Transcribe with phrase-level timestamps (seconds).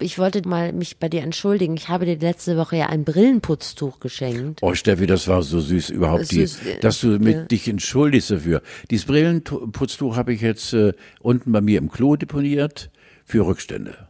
[0.00, 1.74] ich wollte mal mich bei dir entschuldigen.
[1.76, 4.60] Ich habe dir letzte Woche ja ein Brillenputztuch geschenkt.
[4.62, 7.42] Oh, Steffi, das war so süß überhaupt, Süß, äh, dass du mit ja.
[7.44, 8.62] dich entschuldigst dafür.
[8.90, 12.90] Dieses Brillenputztuch habe ich jetzt äh, unten bei mir im Klo deponiert
[13.24, 14.08] für Rückstände.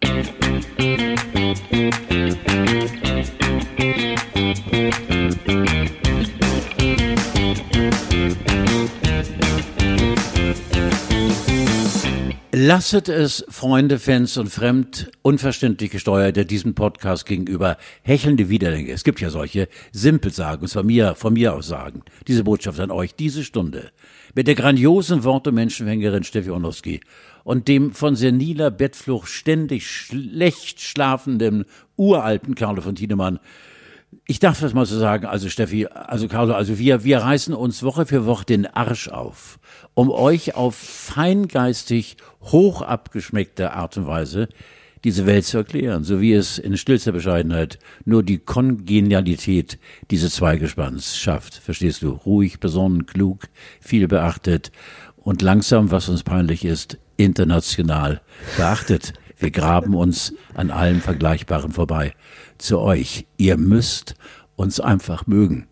[12.61, 18.91] Lasset es, Freunde, Fans und fremd unverständliche Steuerte diesem Podcast gegenüber hechelnde Widerlinge.
[18.91, 22.02] Es gibt ja solche Simpelsagen, und zwar mir, von mir aus sagen.
[22.27, 23.92] Diese Botschaft an euch, diese Stunde.
[24.34, 26.98] Mit der grandiosen Worte Menschenfängerin Steffi Onowski
[27.45, 33.38] und dem von seniler Bettflucht ständig schlecht schlafenden uralten Carlo von Tiedemann
[34.26, 37.82] ich darf das mal so sagen, also Steffi, also Carlo, also wir, wir reißen uns
[37.82, 39.58] Woche für Woche den Arsch auf,
[39.94, 44.48] um euch auf feingeistig, hoch abgeschmeckte Art und Weise
[45.04, 49.78] diese Welt zu erklären, so wie es in stillster Bescheidenheit nur die Kongenialität
[50.10, 51.54] dieses Zweigespanns schafft.
[51.54, 52.10] Verstehst du?
[52.10, 53.45] Ruhig, besonnen, klug,
[53.80, 54.72] viel beachtet
[55.16, 58.20] und langsam, was uns peinlich ist, international
[58.56, 59.12] beachtet.
[59.37, 62.15] Wir graben uns an allem Vergleichbaren vorbei.
[62.59, 63.26] Zu euch.
[63.37, 64.14] Ihr müsst
[64.56, 65.67] uns einfach mögen.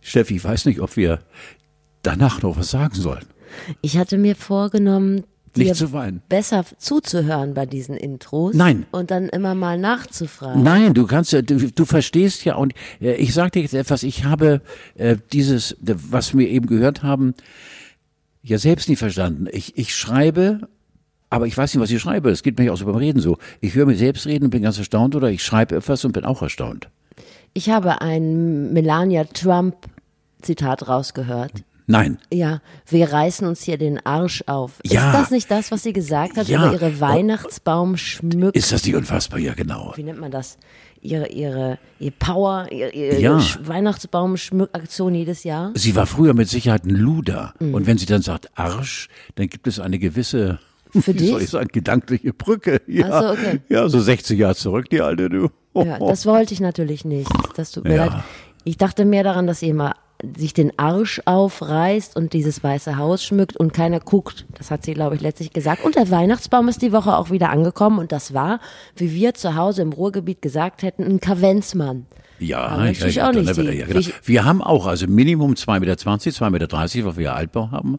[0.00, 1.20] Steffi, ich weiß nicht, ob wir
[2.02, 3.24] danach noch was sagen sollen.
[3.80, 5.22] Ich hatte mir vorgenommen,
[5.54, 6.22] Nicht zu weinen.
[6.28, 8.54] besser zuzuhören bei diesen Intros.
[8.54, 8.86] Nein.
[8.90, 10.62] Und dann immer mal nachzufragen.
[10.62, 14.02] Nein, du kannst ja, du, du verstehst ja und äh, ich sage dir jetzt etwas,
[14.02, 14.62] ich habe
[14.96, 17.34] äh, dieses, was wir eben gehört haben,
[18.42, 19.46] ja selbst nie verstanden.
[19.52, 20.68] Ich, ich schreibe,
[21.32, 22.30] aber ich weiß nicht, was ich schreibe.
[22.30, 23.38] Es geht mir auch so beim Reden so.
[23.60, 26.24] Ich höre mir selbst reden und bin ganz erstaunt oder ich schreibe etwas und bin
[26.24, 26.88] auch erstaunt.
[27.54, 29.74] Ich habe ein Melania Trump
[30.42, 31.52] Zitat rausgehört.
[31.86, 32.18] Nein.
[32.32, 34.80] Ja, wir reißen uns hier den Arsch auf.
[34.84, 35.10] Ja.
[35.10, 36.64] Ist das nicht das, was sie gesagt hat Ja.
[36.68, 38.54] über ihre Weihnachtsbaumschmück?
[38.54, 39.38] Ist das nicht unfassbar?
[39.38, 39.92] Ja, genau.
[39.96, 40.58] Wie nennt man das?
[41.00, 43.36] Ihre, ihre, ihr Power, ihre, ihre Ja.
[43.38, 45.72] Sch- Weihnachtsbaumschmückaktion jedes Jahr?
[45.74, 47.54] Sie war früher mit Sicherheit ein Luder.
[47.58, 47.74] Mhm.
[47.74, 50.60] Und wenn sie dann sagt Arsch, dann gibt es eine gewisse,
[50.92, 51.44] Für wie soll dich?
[51.44, 52.80] ich sagen, gedankliche Brücke.
[52.86, 53.60] Ja, Ach so, okay.
[53.68, 55.48] ja so 60 Jahre zurück, die alte, du.
[55.74, 57.30] Ja, das wollte ich natürlich nicht.
[57.56, 58.04] Das tut mir Ja.
[58.06, 58.24] leid.
[58.64, 59.94] Ich dachte mehr daran, dass ihr mal
[60.36, 64.46] sich den Arsch aufreißt und dieses weiße Haus schmückt und keiner guckt.
[64.56, 65.84] Das hat sie, glaube ich, letztlich gesagt.
[65.84, 68.60] Und der Weihnachtsbaum ist die Woche auch wieder angekommen und das war,
[68.94, 72.06] wie wir zu Hause im Ruhrgebiet gesagt hätten, ein Kavenzmann.
[72.38, 73.72] Ja, möchte ich auch dann nicht sehen.
[73.76, 74.00] ja, genau.
[74.24, 77.98] Wir haben auch also Minimum 2,20 Meter, 2,30 Meter, weil wir ja Altbau haben.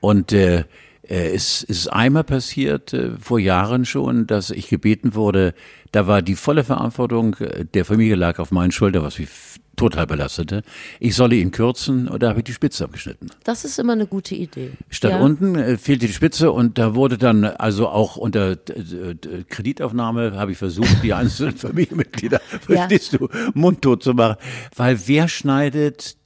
[0.00, 0.64] Und äh,
[1.08, 5.54] es ist einmal passiert, äh, vor Jahren schon, dass ich gebeten wurde,
[5.92, 9.28] da war die volle Verantwortung äh, der Familie lag auf meinen Schultern, was mich
[9.76, 10.62] total belastete.
[11.00, 13.30] Ich solle ihn kürzen und da habe ich die Spitze abgeschnitten.
[13.44, 14.72] Das ist immer eine gute Idee.
[14.88, 15.20] Statt ja.
[15.20, 20.32] unten äh, fehlte die Spitze und da wurde dann also auch unter äh, äh, Kreditaufnahme
[20.36, 22.58] habe ich versucht, die einzelnen Familienmitglieder, Ja.
[22.58, 24.36] verstehst du, mundtot zu machen.
[24.74, 26.16] Weil wer schneidet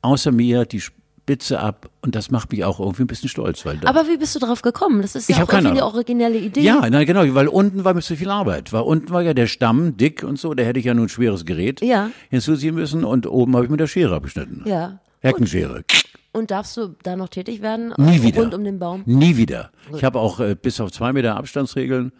[0.00, 3.64] außer mir die Spitze ab und das macht mich auch irgendwie ein bisschen stolz.
[3.64, 5.00] Weil da, Aber wie bist du drauf gekommen?
[5.02, 6.60] Das ist Ich ja hab auch keine eine originelle Idee.
[6.62, 8.72] ja, nein, genau, weil unten war mir zu viel Arbeit.
[8.72, 11.08] Weil unten war ja der Stamm dick und so, da hätte ich ja nun ein
[11.08, 12.10] schweres Gerät Ja.
[12.30, 14.62] hinzuziehen müssen und oben habe ich mit der Schere abgeschnitten.
[14.66, 14.98] Ja.
[15.20, 15.84] Heckenschere.
[16.32, 17.92] Und darfst du da noch tätig werden?
[17.98, 18.42] Nie Äh, wieder.
[18.42, 19.02] Rund um den Baum?
[19.06, 19.70] Nie wieder.
[19.94, 22.10] Ich habe auch äh, bis auf zwei Meter Abstandsregeln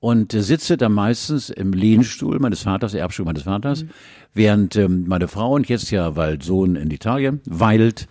[0.00, 3.88] und äh, sitze dann meistens im Lehnstuhl meines Vaters, Erbstuhl meines Vaters, Mhm.
[4.34, 8.06] während ähm, meine Frau und jetzt ja, weil Sohn in Italien weilt,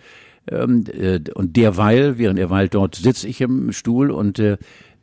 [0.50, 4.42] und derweil, während er weilt dort, sitze ich im Stuhl und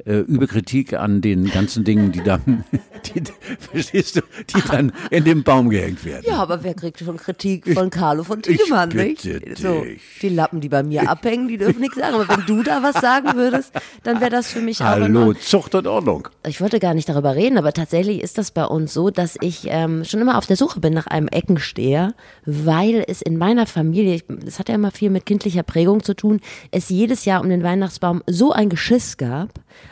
[0.06, 2.63] äh, übe Kritik an den ganzen Dingen, die dann,
[3.16, 3.22] die,
[3.59, 4.22] verstehst du,
[4.56, 6.23] die dann in den Baum gehängt werden.
[6.28, 9.28] Ja, aber wer kriegt schon Kritik von Carlo von Tiedemann, nicht?
[9.57, 9.85] So,
[10.22, 12.16] die Lappen, die bei mir abhängen, die dürfen nichts sagen.
[12.16, 13.72] Aber wenn du da was sagen würdest,
[14.03, 15.34] dann wäre das für mich auch Hallo.
[15.34, 16.28] Zucht und Ordnung.
[16.47, 19.66] Ich wollte gar nicht darüber reden, aber tatsächlich ist das bei uns so, dass ich
[19.67, 22.13] ähm, schon immer auf der Suche bin nach einem Eckensteher,
[22.45, 26.13] weil es in meiner Familie, ich- das hat ja immer viel mit kindlicher Prägung zu
[26.16, 26.40] tun,
[26.72, 29.50] es jedes Jahr um den Weihnachtsbaum so ein Geschiss gab,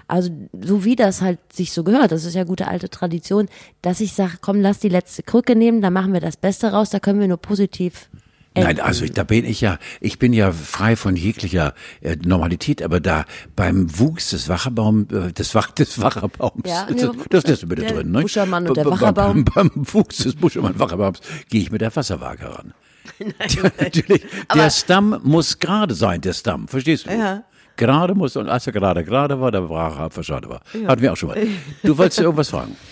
[0.08, 0.30] also
[0.62, 3.48] so wie das halt sich so gehört, das ist ja gute alte Tradition,
[3.82, 6.90] dass ich sage, komm, lass die letzte Krücke nehmen, da machen wir das Beste raus,
[6.90, 8.10] da können wir nur positiv
[8.56, 8.82] Nein, enden.
[8.82, 13.00] also ich, da bin ich ja, ich bin ja frei von jeglicher äh, Normalität, aber
[13.00, 13.26] da
[13.56, 17.68] beim Wuchs des Wacherbaum, äh, des, Wach, des Wacherbaums, Ja, das, ja, das lässt du
[17.68, 18.22] bitte der drin, ne?
[18.24, 19.46] Buschermann und der Beim- Wacherbaum.
[19.46, 21.20] Beim, beim Wuchs des Buschermann-Wacherbaums
[21.50, 22.74] gehe ich mit der Wasserwaage ran.
[23.20, 23.28] Ja,
[23.80, 24.24] natürlich.
[24.54, 27.12] Der Stamm muss gerade sein, der Stamm, verstehst du?
[27.12, 27.44] Ja.
[27.80, 30.60] Gerade muss, und als er gerade gerade war, da war er verschade war.
[30.86, 31.48] Hatten wir auch schon mal.
[31.82, 32.76] Du wolltest irgendwas fragen.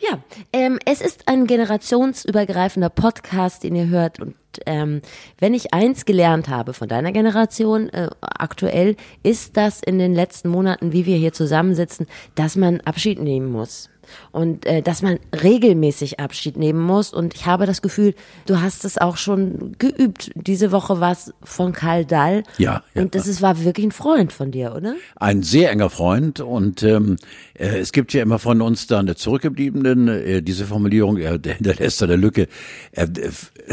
[0.00, 0.18] Ja,
[0.52, 4.20] ähm, es ist ein generationsübergreifender Podcast, den ihr hört.
[4.20, 4.34] Und
[4.66, 5.00] ähm,
[5.38, 10.50] wenn ich eins gelernt habe von deiner Generation äh, aktuell, ist das in den letzten
[10.50, 13.88] Monaten, wie wir hier zusammensitzen, dass man Abschied nehmen muss.
[14.34, 17.12] Und äh, dass man regelmäßig Abschied nehmen muss.
[17.12, 18.14] Und ich habe das Gefühl,
[18.46, 20.32] du hast es auch schon geübt.
[20.34, 22.42] Diese Woche war es von Karl Dall.
[22.58, 23.02] Ja, ja.
[23.02, 24.96] Und das ist, war wirklich ein Freund von dir, oder?
[25.14, 27.16] Ein sehr enger Freund und ähm,
[27.54, 32.02] äh, es gibt ja immer von uns da eine Zurückgebliebenen, äh, diese Formulierung, er hinterlässt
[32.02, 32.48] eine Lücke.
[32.90, 33.06] Äh,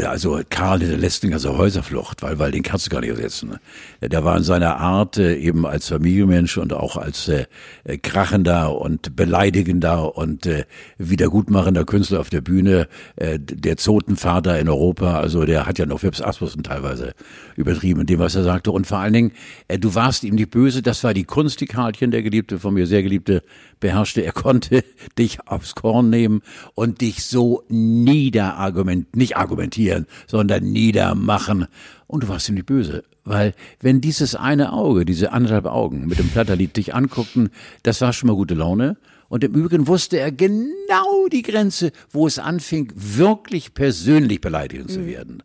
[0.06, 3.58] also Karl hinterlässt eine ganze Häuserflucht, weil, weil den kannst du gar nicht ersetzen.
[4.00, 4.08] Ne?
[4.08, 7.46] Der war in seiner Art äh, eben als Familienmensch und auch als äh,
[7.84, 10.51] äh krachender und beleidigender und äh,
[10.98, 16.00] wiedergutmachender Künstler auf der Bühne, äh, der Zotenvater in Europa, also der hat ja noch
[16.00, 17.14] Phipps Asmussen teilweise
[17.56, 18.70] übertrieben in dem, was er sagte.
[18.72, 19.32] Und vor allen Dingen,
[19.68, 22.74] äh, du warst ihm nicht böse, das war die Kunst, die Karlchen, der Geliebte, von
[22.74, 23.42] mir sehr Geliebte,
[23.80, 24.24] beherrschte.
[24.24, 24.84] Er konnte
[25.18, 26.42] dich aufs Korn nehmen
[26.74, 31.66] und dich so niederargument, nicht argumentieren, sondern niedermachen.
[32.06, 33.04] Und du warst ihm nicht böse.
[33.24, 37.50] Weil wenn dieses eine Auge, diese anderthalb Augen mit dem Platterlied dich anguckten,
[37.82, 38.96] das war schon mal gute Laune.
[39.32, 44.92] Und im Übrigen wusste er genau die Grenze, wo es anfing, wirklich persönlich beleidigend mhm.
[44.92, 45.42] zu werden.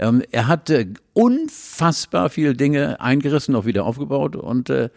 [0.00, 4.88] Ähm, er hatte unfassbar viele Dinge eingerissen, auch wieder aufgebaut und äh,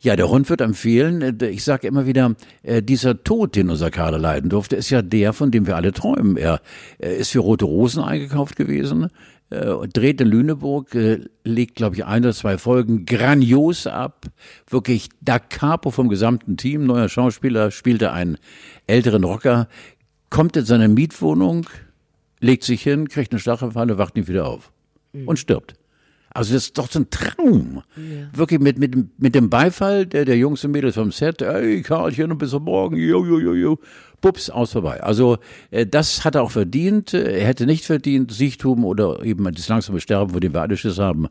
[0.00, 1.22] ja, der Hund wird empfehlen.
[1.22, 5.00] Äh, ich sage immer wieder, äh, dieser Tod, den unser Kader leiden durfte, ist ja
[5.00, 6.36] der, von dem wir alle träumen.
[6.36, 6.60] Er,
[6.98, 9.06] er ist für Rote Rosen eingekauft gewesen,
[9.52, 14.26] äh, dreht in Lüneburg, äh, legt, glaube ich, ein oder zwei Folgen grandios ab.
[14.68, 16.86] Wirklich da capo vom gesamten Team.
[16.86, 18.38] Neuer Schauspieler, spielte einen
[18.86, 19.68] älteren Rocker,
[20.30, 21.66] kommt in seine Mietwohnung,
[22.40, 24.72] legt sich hin, kriegt eine Stachelfalle, wacht nicht wieder auf
[25.12, 25.28] mhm.
[25.28, 25.74] und stirbt.
[26.34, 27.82] Also das ist doch so ein Traum.
[27.96, 28.38] Ja.
[28.38, 32.36] Wirklich mit, mit, mit dem Beifall der, der Jungs und Mädels vom Set, ey Karlchen,
[32.38, 33.78] bis morgen, jo, jo, jo, jo.
[34.22, 35.02] Pups, aus vorbei.
[35.02, 35.36] Also
[35.70, 37.12] äh, das hat er auch verdient.
[37.12, 40.98] Er hätte nicht verdient, Siechtum oder eben das langsame Sterben, vor dem wir alle Schiss
[40.98, 41.28] haben.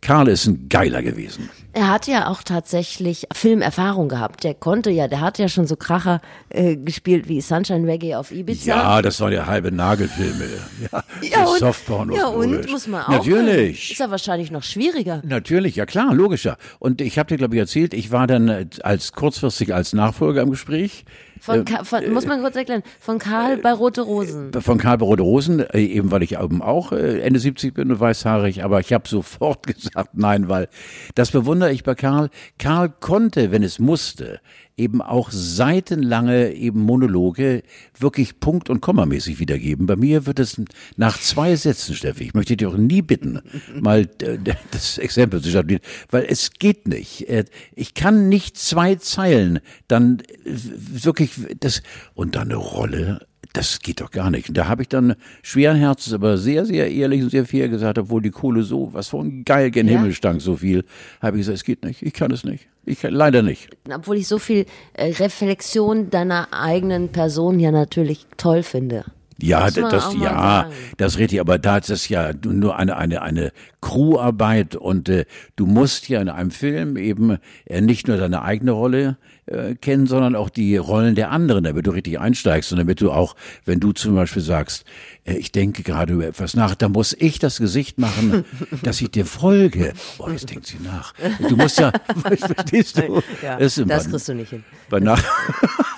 [0.00, 1.50] Karl ist ein Geiler gewesen.
[1.72, 4.42] Er hat ja auch tatsächlich Filmerfahrung gehabt.
[4.42, 8.32] Der konnte ja, der hat ja schon so Kracher äh, gespielt wie Sunshine Reggae auf
[8.32, 8.70] Ibiza.
[8.70, 10.46] Ja, das waren ja halbe Nagelfilme.
[10.90, 12.16] Ja, ja und, Softpornos.
[12.16, 13.08] Ja, und muss man auch.
[13.08, 13.92] Natürlich.
[13.92, 15.22] Ist ja wahrscheinlich noch schwieriger.
[15.24, 16.56] Natürlich, ja klar, logischer.
[16.78, 20.42] Und ich habe dir, glaube ich, erzählt, ich war dann äh, als kurzfristig als Nachfolger
[20.42, 21.04] im Gespräch.
[21.40, 24.52] Von, äh, von, muss man kurz erklären, von Karl bei Rote Rosen.
[24.52, 27.90] Von Karl bei Rote Rosen, äh, eben weil ich eben auch äh, Ende 70 bin
[27.90, 30.68] und weißhaarig, aber ich habe sofort gesagt nein, weil
[31.14, 32.30] das bewundere ich bei Karl.
[32.58, 34.40] Karl konnte, wenn es musste,
[34.78, 37.62] eben auch seitenlange eben Monologe
[37.98, 39.86] wirklich punkt- und kommamäßig wiedergeben.
[39.86, 40.58] Bei mir wird es
[40.96, 43.40] nach zwei Sätzen, Steffi, ich möchte dich auch nie bitten,
[43.78, 44.06] mal
[44.70, 47.28] das Exempel zu statuieren, weil es geht nicht.
[47.28, 51.82] Äh, ich kann nicht zwei Zeilen dann wirklich das
[52.14, 54.48] und dann eine Rolle das geht doch gar nicht.
[54.48, 57.98] Und da habe ich dann schweren Herzens, aber sehr, sehr ehrlich und sehr fair gesagt,
[57.98, 59.98] obwohl die Kohle so, was von ein Geil gen ja.
[59.98, 60.84] Himmel stank, so viel,
[61.20, 62.02] habe ich gesagt, es geht nicht.
[62.02, 62.68] Ich kann es nicht.
[62.84, 63.68] Ich kann, leider nicht.
[63.92, 69.04] Obwohl ich so viel äh, Reflexion deiner eigenen Person ja natürlich toll finde.
[69.42, 73.52] Ja, das, das ja, das richtig, aber da ist es ja nur eine eine eine
[73.80, 75.24] Crewarbeit und äh,
[75.56, 79.16] du musst ja in einem Film eben äh, nicht nur deine eigene Rolle
[79.50, 83.10] äh, kennen, sondern auch die Rollen der anderen, damit du richtig einsteigst und damit du
[83.10, 84.84] auch, wenn du zum Beispiel sagst,
[85.24, 88.44] äh, ich denke gerade über etwas nach, da muss ich das Gesicht machen,
[88.82, 89.92] dass ich dir folge.
[90.18, 91.14] Oh, jetzt denkt sie nach.
[91.48, 91.92] Du musst ja,
[92.22, 93.22] verstehst du?
[93.42, 94.64] Ja, das, das kriegst du nicht hin.
[94.88, 95.22] Bei nach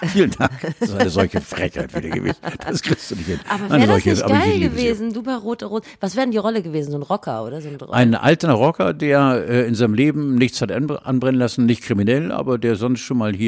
[0.06, 0.50] Vielen Dank.
[0.80, 2.38] Das ist eine solche Frechheit wieder gewesen.
[2.66, 3.40] Das kriegst du nicht hin.
[3.48, 5.84] Aber wäre das nicht geil gewesen, du bei Rote Rot.
[6.00, 6.90] Was wäre denn die Rolle gewesen?
[6.90, 7.60] So ein Rocker, oder?
[7.60, 11.82] So ein, ein alter Rocker, der äh, in seinem Leben nichts hat anbrennen lassen, nicht
[11.82, 13.41] kriminell, aber der sonst schon mal hier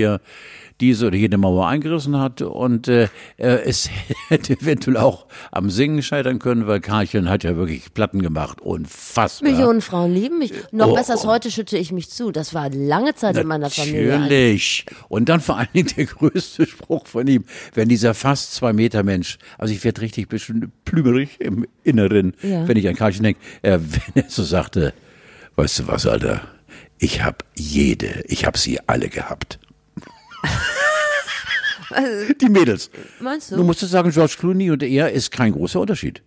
[0.81, 2.43] diese oder jede Mauer eingerissen hat.
[2.43, 3.05] Und äh,
[3.37, 3.89] äh es
[4.29, 8.61] hätte eventuell auch am Singen scheitern können, weil Karlchen hat ja wirklich Platten gemacht.
[8.61, 9.51] Unfassbar.
[9.51, 10.53] Millionen Frauen lieben mich.
[10.73, 12.33] Noch oh, besser als heute schütte ich mich zu.
[12.33, 14.19] Das war lange Zeit in meiner Familie.
[14.19, 14.87] Natürlich.
[15.09, 19.03] Und dann vor allen Dingen der größte Spruch von ihm, wenn dieser fast zwei Meter
[19.03, 22.67] Mensch, also ich werde richtig bisschen plümerig im Inneren, ja.
[22.67, 24.93] wenn ich an Karlchen denke, äh, wenn er so sagte,
[25.57, 26.43] weißt du was, Alter,
[26.99, 29.59] ich habe jede, ich habe sie alle gehabt.
[32.41, 32.91] Die Mädels.
[33.21, 33.57] Meinst du?
[33.57, 36.23] Du musst sagen, George Clooney und er ist kein großer Unterschied.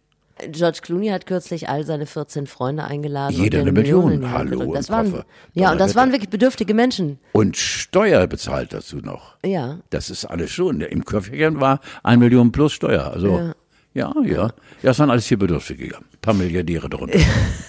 [0.52, 3.36] George Clooney hat kürzlich all seine 14 Freunde eingeladen.
[3.36, 4.06] Jeder eine Million.
[4.06, 4.74] Millionen Hallo.
[4.74, 7.18] Das waren, ja, und das waren wirklich bedürftige Menschen.
[7.32, 9.36] Und Steuer bezahlt dazu noch.
[9.44, 9.80] Ja.
[9.90, 10.82] Das ist alles schon.
[10.82, 13.12] Im Köfferchen war eine Million plus Steuer.
[13.12, 13.54] Also, ja, ja.
[13.98, 14.52] Ja, ja.
[14.84, 15.98] Das waren alles hier Bedürftige.
[15.98, 17.18] Ein paar Milliardäre darunter.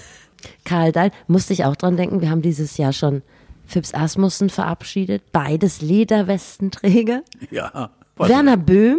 [0.64, 3.23] Karl Dahl, musste ich auch dran denken, wir haben dieses Jahr schon
[3.69, 7.23] Phipps Asmussen verabschiedet, beides Lederwestenträger.
[7.51, 7.91] Ja.
[8.17, 8.99] Werner Böhm,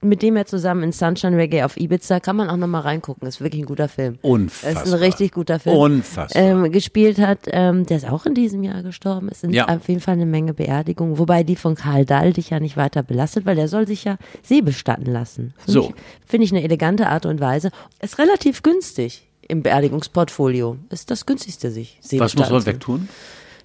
[0.00, 3.26] mit dem er zusammen in Sunshine Reggae auf Ibiza, kann man auch nochmal reingucken.
[3.26, 4.18] Ist wirklich ein guter Film.
[4.22, 4.84] Unfassbar.
[4.84, 5.76] Ist ein richtig guter Film.
[5.76, 6.42] Unfassbar.
[6.42, 9.28] Ähm, gespielt hat, ähm, der ist auch in diesem Jahr gestorben.
[9.30, 9.66] Es sind Ja.
[9.68, 11.18] auf jeden Fall eine Menge Beerdigungen.
[11.18, 14.18] Wobei die von Karl Dahl dich ja nicht weiter belastet, weil der soll sich ja
[14.42, 15.54] See bestatten lassen.
[15.58, 15.88] Finde So.
[15.88, 15.94] Ich,
[16.30, 17.70] Finde ich eine elegante Art und Weise.
[18.00, 20.76] Ist relativ günstig im Beerdigungsportfolio.
[20.90, 21.98] Ist das günstigste sich.
[22.02, 23.08] See Was muss man wegtun?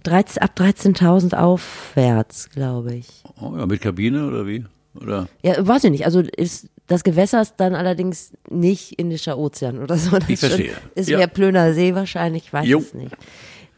[0.03, 3.07] 13, ab 13.000 aufwärts, glaube ich.
[3.41, 4.65] Oh, ja, mit Kabine oder wie?
[4.99, 5.27] Oder?
[5.41, 6.05] Ja, weiß ich nicht.
[6.05, 10.11] Also ist das Gewässer ist dann allerdings nicht Indischer Ozean oder so.
[10.19, 10.73] Das Ich verstehe.
[10.95, 11.17] Ist Ja.
[11.17, 12.79] mehr Plöner See wahrscheinlich, ich weiß Jo.
[12.79, 13.15] es nicht.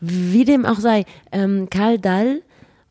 [0.02, 2.42] Wie dem auch sei, ähm, Karl Dall,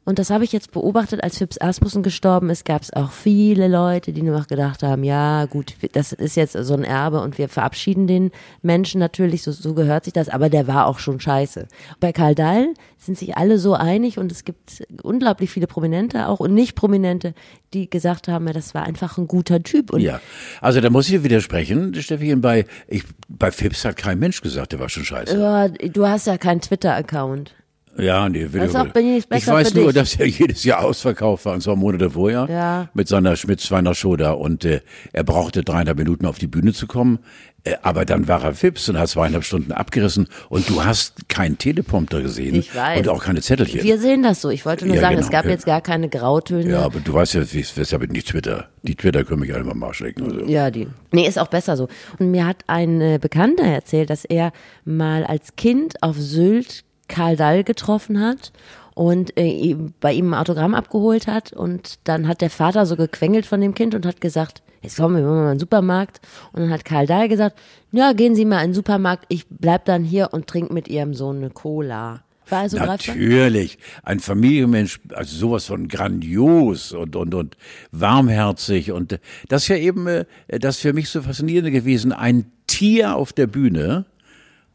[0.05, 3.69] und das habe ich jetzt beobachtet, als Phipps Asmussen gestorben ist, gab es auch viele
[3.69, 7.39] Leute, die nur noch gedacht haben, ja gut, das ist jetzt so ein Erbe und
[7.39, 8.31] wir verabschieden den
[8.63, 11.67] Menschen natürlich, so, so gehört sich das, aber der war auch schon scheiße.
[12.01, 16.41] Bei Karl Dall sind sich alle so einig und es gibt unglaublich viele Prominente auch
[16.41, 17.35] und nicht Prominente,
[17.73, 19.93] die gesagt haben, ja, das war einfach ein guter Typ.
[19.93, 20.21] Und Ja.
[20.61, 24.81] Also da muss ich widersprechen, Steffi, bei, ich, bei Phipps hat kein Mensch gesagt, der
[24.81, 25.39] war schon scheiße.
[25.39, 27.55] ja, du hast ja keinen Twitter-Account.
[27.97, 31.55] Ja, nee, will Das ich- ist Ich weiß nur, dass er jedes Jahr ausverkauft war,
[31.55, 32.89] und zwar Monate vorher, Ja.
[32.95, 34.33] mit seiner Schmitz-Zweiner Show da.
[34.33, 34.81] Und äh,
[35.13, 37.21] er brauchte dreieinhalb Minuten auf die Bühne zu kommen.
[37.67, 40.29] Äh, aber dann war er Fips und hat zweieinhalb Stunden abgerissen.
[40.49, 42.57] Und du hast keinen Teleprompter gesehen.
[42.57, 42.99] Ich weiß.
[42.99, 43.83] Und auch keine Zettelchen.
[43.83, 44.51] Wir sehen das so.
[44.51, 45.25] Ich wollte nur Ja, sagen, genau.
[45.27, 45.53] es gab Ja.
[45.53, 46.69] jetzt gar keine Grautöne.
[46.71, 48.69] ja, aber du weißt ja, wie- weshalb ich nicht Twitter.
[48.83, 50.25] Die Twitter können mich alle mal Marsch lecken.
[50.25, 50.45] Also.
[50.47, 50.89] Ja, die.
[51.13, 51.89] Nee, ist auch besser so.
[52.19, 54.53] Und mir hat ein äh, Bekannter erzählt, dass er
[54.85, 58.53] mal als Kind auf Sylt Karl Dall getroffen hat
[58.95, 61.53] und äh, bei ihm ein Autogramm abgeholt hat.
[61.53, 65.17] Und dann hat der Vater so gequengelt von dem Kind und hat gesagt, jetzt kommen
[65.17, 66.21] wir mal in den Supermarkt.
[66.53, 67.57] Und dann hat Karl Dall gesagt,
[67.93, 71.15] ja, gehen Sie mal in den Supermarkt, ich bleib dann hier und trink mit Ihrem
[71.15, 72.25] Sohn eine Cola.
[72.49, 72.79] War also?
[72.79, 73.79] Natürlich.
[74.03, 77.57] Ein Familienmensch, also sowas von grandios und, und, und
[77.93, 78.91] warmherzig.
[78.91, 79.19] Und
[79.49, 82.13] das ist ja eben äh, das für mich so faszinierende gewesen.
[82.13, 84.05] Ein Tier auf der Bühne,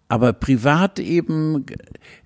[0.10, 1.66] aber privat eben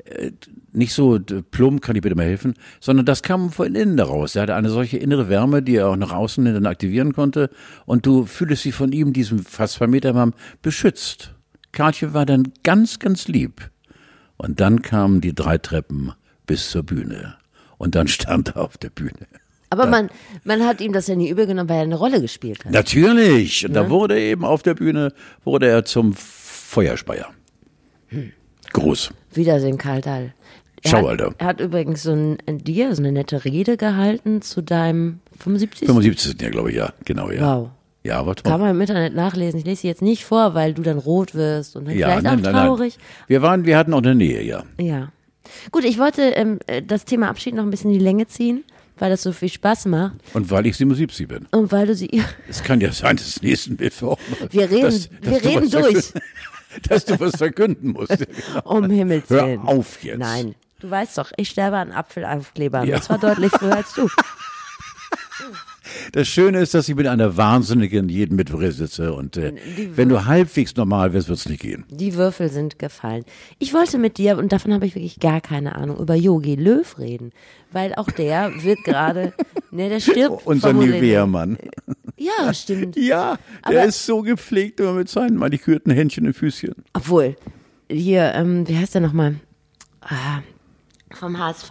[0.05, 0.31] äh,
[0.71, 4.35] nicht so plump, kann ich bitte mal helfen, sondern das kam von innen daraus.
[4.35, 7.49] Er hatte eine solche innere Wärme, die er auch nach außen hin dann aktivieren konnte.
[7.85, 11.35] Und du fühlst dich von ihm, diesem fast zwei Meter Mann, beschützt.
[11.73, 13.69] Karlchen war dann ganz, ganz lieb.
[14.37, 16.13] Und dann kamen die drei Treppen
[16.47, 17.35] bis zur Bühne.
[17.77, 19.27] Und dann stand er auf der Bühne.
[19.69, 20.09] Aber man,
[20.43, 22.71] man hat ihm das ja nie übel genommen, weil er eine Rolle gespielt hat.
[22.71, 23.65] Natürlich.
[23.65, 25.13] Und da wurde eben auf der Bühne,
[25.43, 27.33] wurde er zum Feuerspeier.
[28.73, 29.11] Groß.
[29.33, 30.33] Wiedersehen, Karl Dall.
[30.83, 31.35] Er Schau, hat, Alter.
[31.37, 35.87] Er hat übrigens so ein, ein dir so eine nette Rede gehalten zu deinem 75.
[35.87, 36.41] 75.
[36.41, 36.93] Ja, glaube ich, ja.
[37.05, 37.57] Genau, ja.
[37.57, 37.69] Wow.
[38.03, 38.51] Ja, war toll.
[38.51, 39.59] Kann man im Internet nachlesen.
[39.59, 42.23] Ich lese sie jetzt nicht vor, weil du dann rot wirst und dann ja, vielleicht
[42.23, 42.65] nein, auch nein, nein.
[42.67, 42.97] traurig.
[43.27, 44.63] Wir waren, wir hatten auch eine Nähe, ja.
[44.77, 45.11] Ja.
[45.71, 48.65] Gut, ich wollte ähm, äh, das Thema Abschied noch ein bisschen in die Länge ziehen,
[48.99, 51.45] weil das so viel Spaß macht Und weil ich 77 bin.
[51.51, 52.09] und weil du sie.
[52.49, 54.17] Es kann ja sein, dass nächsten Mittwoch.
[54.49, 56.13] Wir reden, dass- wir dass du reden durch.
[56.89, 58.25] Dass du was verkünden musst.
[58.63, 59.61] Um Himmels Hör Willen.
[59.61, 60.19] auf jetzt.
[60.19, 60.55] Nein.
[60.79, 62.87] Du weißt doch, ich sterbe an Apfelaufklebern.
[62.87, 62.97] Ja.
[62.97, 64.09] Das war deutlich früher als du.
[66.11, 69.53] Das Schöne ist, dass ich mit einer Wahnsinnigen jeden Mittwoch sitze und äh,
[69.95, 71.85] wenn du halbwegs normal wirst, wird's nicht gehen.
[71.89, 73.23] Die Würfel sind gefallen.
[73.59, 76.97] Ich wollte mit dir, und davon habe ich wirklich gar keine Ahnung, über Yogi Löw
[76.99, 77.31] reden.
[77.71, 79.33] Weil auch der wird gerade,
[79.71, 80.45] ne, der stirbt.
[80.45, 80.95] Unser vermutlich.
[81.01, 81.57] Nivea-Mann.
[82.17, 82.95] Ja, stimmt.
[82.95, 83.37] Ja,
[83.69, 86.73] der Aber- ist so gepflegt immer mit seinen manikürten Händchen und Füßchen.
[86.93, 87.35] Obwohl,
[87.91, 89.35] hier, ähm, wie heißt der nochmal?
[90.01, 90.41] Ah,
[91.13, 91.69] vom HSV.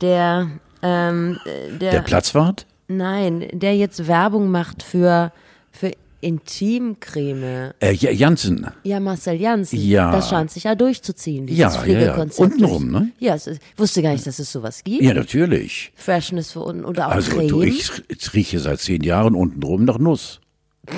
[0.00, 0.50] Der,
[0.82, 2.66] ähm, äh, der, Der Platzwart?
[2.90, 5.32] Nein, der jetzt Werbung macht für,
[5.70, 7.72] für Intimcreme.
[7.80, 8.66] Äh, Ja- Jansen.
[8.82, 9.78] Ja, Marcel Janssen.
[9.80, 10.12] Ja.
[10.12, 11.80] Das scheint sich ja durchzuziehen, dieses Ja, ja, ja.
[11.82, 12.52] Pflegekonzept.
[12.52, 13.10] Untenrum, ne?
[13.18, 15.02] Ja, es wusste gar nicht, dass es sowas gibt.
[15.02, 15.92] Ja, natürlich.
[15.94, 17.48] Freshness für unten oder auch Also Creme.
[17.48, 20.40] du, ich ich rieche seit zehn Jahren untenrum nach Nuss.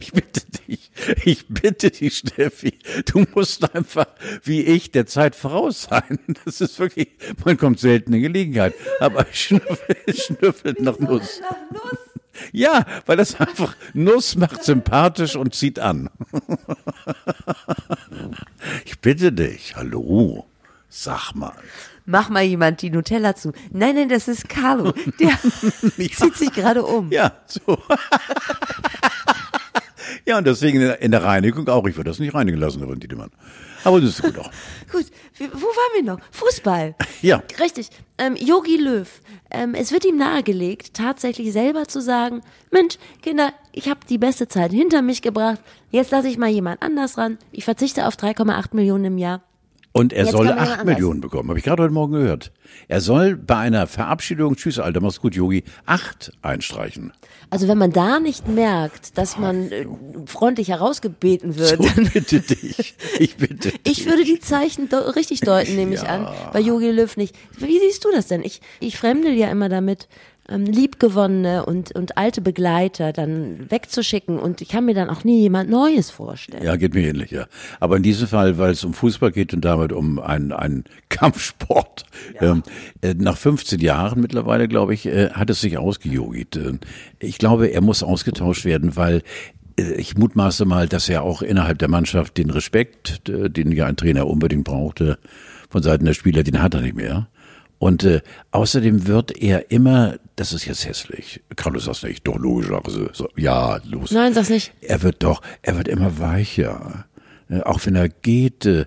[0.00, 0.35] Ich dich,
[1.26, 4.06] ich bitte dich, Steffi, du musst einfach,
[4.44, 6.20] wie ich, der Zeit voraus sein.
[6.44, 7.08] Das ist wirklich,
[7.44, 11.40] man kommt selten in Gelegenheit, aber schnüffelt, schnüffelt nach Nuss.
[12.52, 16.10] Ja, weil das einfach, Nuss macht sympathisch und zieht an.
[18.84, 20.46] Ich bitte dich, hallo,
[20.88, 21.54] sag mal.
[22.04, 23.52] Mach mal jemand die Nutella zu.
[23.72, 24.92] Nein, nein, das ist Carlo.
[25.18, 25.36] Der
[25.96, 27.10] zieht sich gerade um.
[27.10, 27.82] Ja, so.
[30.26, 31.86] ja, und deswegen in der- in der Reinigung auch.
[31.86, 33.30] Ich würde das nicht reinigen lassen, Herr Tiedemann.
[33.84, 34.50] Aber das ist gut auch.
[34.92, 35.06] Gut,
[35.38, 36.18] wo waren wir noch?
[36.32, 36.94] Fußball.
[37.22, 37.42] Ja.
[37.60, 37.90] Richtig.
[38.18, 39.08] Ähm, Yogi Löw.
[39.50, 42.40] Ähm, es wird ihm nahegelegt, tatsächlich selber zu sagen,
[42.72, 45.60] Mensch, Kinder, ich habe die beste Zeit hinter mich gebracht.
[45.90, 47.38] Jetzt lasse ich mal jemand anders ran.
[47.52, 49.42] Ich verzichte auf 3,8 Millionen im Jahr.
[49.96, 50.94] Und er Jetzt soll kann man ja acht anders.
[50.94, 52.52] Millionen bekommen, habe ich gerade heute Morgen gehört.
[52.86, 57.14] Er soll bei einer Verabschiedung, tschüss Alter, mach's gut, Yogi, acht einstreichen.
[57.48, 59.86] Also wenn man da nicht merkt, dass man äh,
[60.26, 62.94] freundlich herausgebeten wird, So bitte dich.
[63.18, 63.80] Ich bitte dich.
[63.86, 66.28] Ich würde die Zeichen richtig deuten, nehme ich an.
[66.52, 67.34] Bei Jogi Löw nicht.
[67.56, 68.42] Wie siehst du das denn?
[68.44, 70.08] Ich, ich fremdel ja immer damit,
[70.48, 75.40] ähm, liebgewonnene und, und alte Begleiter dann wegzuschicken und ich kann mir dann auch nie
[75.40, 76.64] jemand Neues vorstellen.
[76.64, 77.46] Ja, geht mir ähnlich, ja.
[77.80, 82.04] Aber in diesem Fall, weil es um Fußball geht und damit um einen, einen Kampfsport,
[82.40, 82.62] ähm,
[83.02, 86.56] äh, nach 15 Jahren mittlerweile, glaube ich, äh, hat es sich ausgejogit.
[86.56, 86.78] Äh,
[87.18, 89.22] ich glaube, er muss ausgetauscht werden, weil
[89.78, 93.86] äh, ich mutmaße mal, dass er auch innerhalb der Mannschaft den Respekt, äh, den ja
[93.86, 95.18] ein Trainer unbedingt brauchte,
[95.68, 97.28] von Seiten der Spieler, den hat er nicht mehr.
[97.78, 102.70] Und äh, außerdem wird er immer, das ist jetzt hässlich, Carlos das nicht, doch logisch,
[102.70, 104.12] also, so, ja, los.
[104.12, 104.72] Nein, sag's nicht.
[104.80, 107.04] Er wird doch, er wird immer weicher.
[107.48, 108.86] Äh, Auch wenn er geht, äh,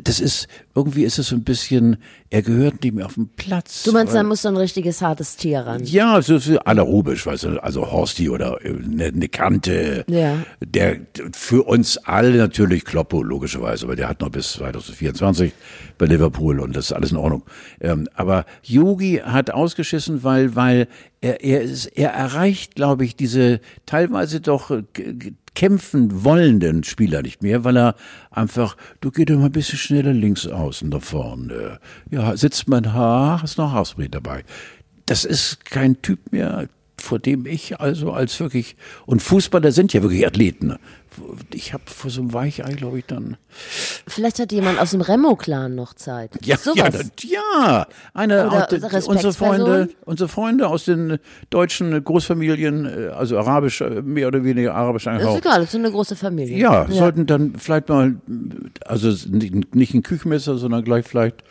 [0.00, 1.96] das ist, irgendwie ist es so ein bisschen,
[2.30, 3.82] er gehört nicht mehr auf den Platz.
[3.82, 5.82] Du meinst, da muss so ein richtiges hartes Tier ran.
[5.84, 10.04] ja, so so anaerobisch, weißt du, also Horsti oder eine ne Kante.
[10.08, 10.38] Ja.
[10.64, 11.00] Der
[11.32, 15.52] für uns alle natürlich Kloppo, logischerweise, aber der hat noch bis 2024
[15.98, 17.42] bei Liverpool und das ist alles in Ordnung.
[17.80, 20.86] Ähm, aber Yogi hat ausgeschissen, weil, weil
[21.20, 24.84] er, er, ist, er erreicht, glaube ich, diese teilweise doch äh,
[25.56, 27.96] kämpfen wollenden Spieler nicht mehr, weil er
[28.30, 31.80] einfach, du geh doch mal ein bisschen schneller links außen da vorne.
[32.10, 34.44] Ja, sitzt mein Haar, hast noch Haarspray dabei.
[35.06, 40.02] Das ist kein Typ mehr, vor dem ich also als wirklich, und Fußballer sind ja
[40.02, 40.76] wirklich Athleten.
[41.52, 43.36] Ich habe vor so einem Weichei, glaube ich, dann.
[44.06, 46.30] Vielleicht hat jemand aus dem Remo-Clan noch Zeit.
[46.44, 46.76] Ja, Sowas.
[46.78, 49.32] ja, das- ja, eine, Oder auch unsere?
[49.32, 51.18] Freunde, unsere Freunde aus den
[51.50, 55.74] deutschen Großfamilien, äh, also arabisch, äh, mehr oder weniger arabisch Das ist egal, das ist
[55.74, 56.58] eine große Familie.
[56.58, 58.16] Ja, sollten dann vielleicht mal,
[58.84, 61.42] also nicht, nicht ein Küchenmesser, sondern gleich vielleicht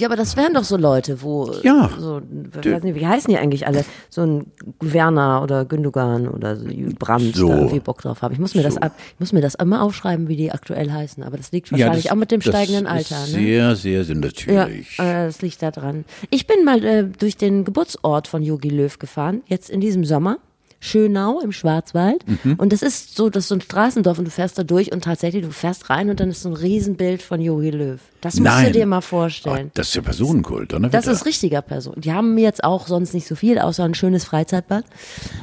[0.00, 1.90] Ja, aber das wären doch so Leute, wo Ja.
[1.98, 2.20] so,
[2.62, 3.84] ich weiß nicht, wie heißen die eigentlich alle?
[4.08, 4.46] So ein
[4.80, 6.64] Werner oder Gündogan oder so
[6.98, 7.48] Brandt So.
[7.48, 8.32] da irgendwie Bock drauf haben.
[8.32, 8.80] Ich muss mir das So.
[8.80, 11.22] ab, ich muss mir das immer aufschreiben, wie die aktuell heißen.
[11.22, 13.18] Aber das liegt wahrscheinlich das- auch mit dem das steigenden Alter.
[13.20, 13.26] Ne?
[13.26, 14.98] Sehr, sehr, sehr Ja, natürlich.
[14.98, 16.04] äh, das liegt da dran.
[16.30, 20.38] Ich bin mal äh, durch den Geburtsort von Yogi Löw gefahren, jetzt in diesem Sommer.
[20.82, 22.24] Schönau im Schwarzwald.
[22.26, 22.54] Mhm.
[22.54, 25.04] Und das ist so, das ist so ein Straßendorf und du fährst da durch und
[25.04, 28.00] tatsächlich, du fährst rein und dann ist so ein Riesenbild von Yogi Löw.
[28.22, 28.66] Das musst Nein.
[28.66, 29.70] du dir mal vorstellen.
[29.74, 30.88] das ist ja Personenkult, oder?
[30.88, 31.94] Das ist richtiger Person.
[31.98, 34.84] Die haben jetzt auch sonst nicht so viel, außer ein schönes Freizeitbad.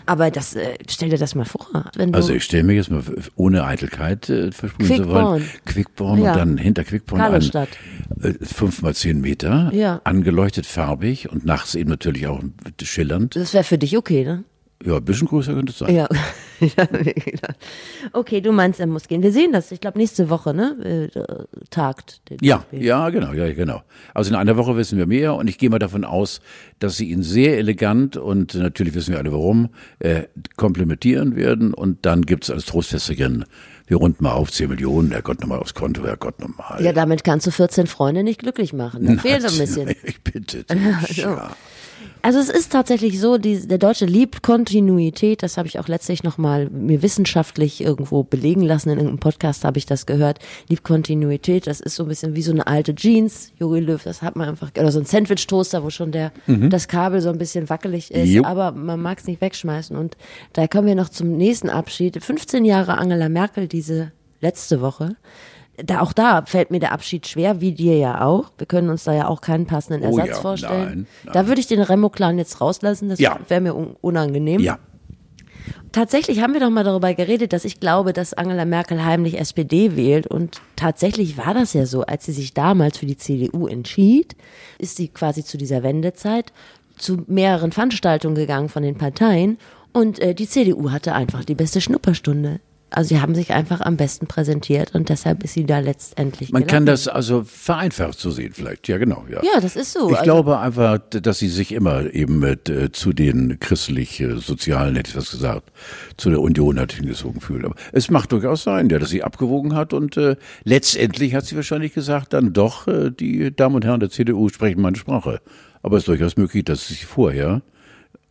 [0.06, 1.68] Aber das, äh, stell dir das mal vor.
[1.96, 3.04] Wenn du, Also ich stelle mir jetzt mal
[3.36, 5.26] ohne Eitelkeit äh, versprühen zu Quickborn.
[5.26, 5.50] wollen.
[5.66, 6.32] Quickborn Ja.
[6.34, 7.42] und dann hinter Quickborn ein
[8.22, 10.02] äh, fünf mal zehn Meter, Ja.
[10.04, 12.42] angeleuchtet farbig und nachts eben natürlich auch
[12.82, 13.36] schillernd.
[13.36, 14.44] das wäre für dich okay, ne?
[14.86, 15.96] Ja, ein bisschen größer könnte es sein.
[15.96, 16.08] Ja.
[18.14, 19.24] okay, du meinst, er muss gehen.
[19.24, 19.72] Wir sehen das.
[19.72, 21.10] Ich glaube, nächste Woche, ne?
[21.14, 22.22] Äh, tagt.
[22.30, 22.84] der Ja, DFB.
[22.84, 23.82] ja, genau, ja, genau.
[24.14, 26.42] Also in einer Woche wissen wir mehr und ich gehe mal davon aus,
[26.80, 30.24] dass sie ihn sehr elegant und natürlich wissen wir alle warum, äh,
[30.58, 33.46] komplimentieren werden und dann gibt's als Trostfestigen,
[33.88, 36.84] wir runden mal auf 10 Millionen, Herrgott nochmal aufs Konto, Herrgott nochmal.
[36.84, 39.06] Ja, damit kannst du 14 Freunde nicht glücklich machen.
[39.06, 39.96] Da fehlt so ein bisschen.
[40.04, 41.52] Ich bitte dich, ja.
[42.22, 45.44] Also es ist tatsächlich so, die, der Deutsche liebt Kontinuität.
[45.44, 48.90] Das habe ich auch letztlich nochmal mir wissenschaftlich irgendwo belegen lassen.
[48.90, 50.40] In irgendeinem Podcast habe ich das gehört.
[50.68, 51.68] Liebt Kontinuität.
[51.68, 53.54] Das ist so ein bisschen wie so eine alte Jeans.
[53.60, 57.22] Jogi Löw, das hat man einfach, oder so ein Sandwich-Toaster, wo schon der, das Kabel
[57.22, 58.28] so ein bisschen wackelig ist.
[58.28, 58.44] Jo.
[58.44, 59.96] Aber man mag es nicht wegschmeißen.
[59.96, 60.18] Und
[60.54, 62.22] da kommen wir noch zum nächsten Abschied.
[62.22, 64.12] 15 Jahre Angela Merkel diese
[64.42, 65.16] letzte Woche.
[65.84, 68.52] Da, auch da fällt mir der Abschied schwer, wie dir ja auch.
[68.58, 70.86] Wir können uns da ja auch keinen passenden Oh Ersatz ja, vorstellen.
[70.86, 71.34] nein, nein.
[71.34, 73.40] Da würde ich den Remo-Clan jetzt rauslassen, das Ja.
[73.48, 74.60] wäre mir un unangenehm.
[74.60, 74.80] Ja,
[75.92, 79.96] Tatsächlich haben wir doch mal darüber geredet, dass ich glaube, dass Angela Merkel heimlich SPD
[79.96, 80.28] wählt.
[80.28, 84.36] Und tatsächlich war das ja so, als sie sich damals für die CDU entschied,
[84.80, 86.52] ist sie quasi zu dieser Wendezeit
[86.98, 89.58] zu mehreren Veranstaltungen gegangen von den Parteien.
[89.94, 92.60] Und äh, die CDU hatte einfach die beste Schnupperstunde.
[92.90, 96.62] Also sie haben sich einfach am besten präsentiert und deshalb ist sie da letztendlich man
[96.62, 96.94] kann gelandet.
[96.94, 99.42] das also vereinfacht so sehen vielleicht, ja genau, ja.
[99.44, 100.08] Ja, das ist so.
[100.10, 105.10] Ich Also- glaube einfach, dass sie sich immer eben mit äh, zu den christlich-sozialen, hätte
[105.12, 105.72] ich was gesagt,
[106.16, 107.66] zu der Union hat hingezogen fühlt.
[107.66, 111.56] Aber es macht durchaus sein, ja, dass sie abgewogen hat und äh, letztendlich hat sie
[111.58, 115.42] wahrscheinlich gesagt, dann doch, äh, die Damen und Herren der CDU sprechen meine Sprache.
[115.84, 117.62] Aber es ist durchaus möglich, dass sie sich vorher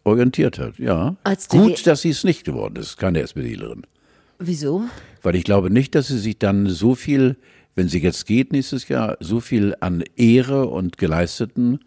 [0.04, 1.16] orientiert hat, ja.
[1.24, 3.82] Als Gut, dass sie es nicht geworden ist, keine SPDlerin.
[4.38, 4.84] Wieso?
[5.22, 7.36] Weil ich glaube nicht, dass sie sich dann so viel,
[7.74, 11.80] wenn sie jetzt geht nächstes Jahr, so viel an Ehre und Geleisteten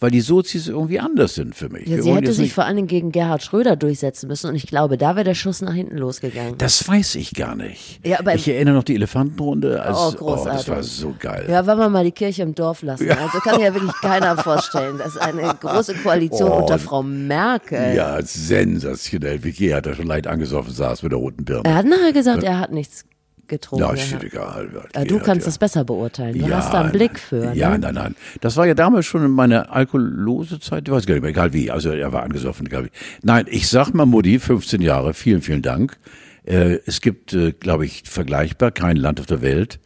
[0.00, 1.86] weil die Sozis irgendwie anders sind für mich.
[1.86, 4.96] Ja, sie hätte sich vor allen Dingen gegen Gerhard Schröder durchsetzen müssen und ich glaube,
[4.98, 6.56] da wäre der Schuss nach hinten losgegangen.
[6.58, 8.00] das weiß ich gar nicht.
[8.04, 9.82] Ja, aber- ich erinnere noch die Elefantenrunde.
[9.82, 10.68] Als, Oh, das großartig.
[10.68, 11.46] war so geil.
[11.48, 13.10] Ja, wollen wir mal die Kirche im Dorf lassen.
[13.10, 14.96] Also kann ja wirklich keiner vorstellen.
[14.98, 16.56] Das ist eine große Koalition Oh.
[16.62, 17.94] unter Frau Merkel.
[17.94, 19.42] Ja, sensationell.
[19.44, 21.62] Vicky hat da schon leicht angesoffen, saß mit der roten Birne.
[21.64, 23.04] Er hat nachher gesagt, er hat nichts
[23.50, 23.84] getrunken.
[23.84, 24.68] Ja, shit, hat- egal.
[24.94, 26.38] Ja, du kannst das besser beurteilen.
[26.38, 27.52] Du hast da einen Blick für.
[27.52, 27.78] Ja, ne?
[27.80, 28.16] nein, nein.
[28.40, 31.70] Das war ja damals schon in meiner Alkoholose-Zeit, ich weiß gar nicht mehr, egal wie.
[31.70, 32.90] Also er war angesoffen, egal wie.
[33.22, 35.98] Nein, ich sag mal, Mutti, 15 Jahre, vielen, vielen Dank.
[36.44, 39.78] Äh, es gibt, äh, glaube ich, vergleichbar kein Land auf der Welt,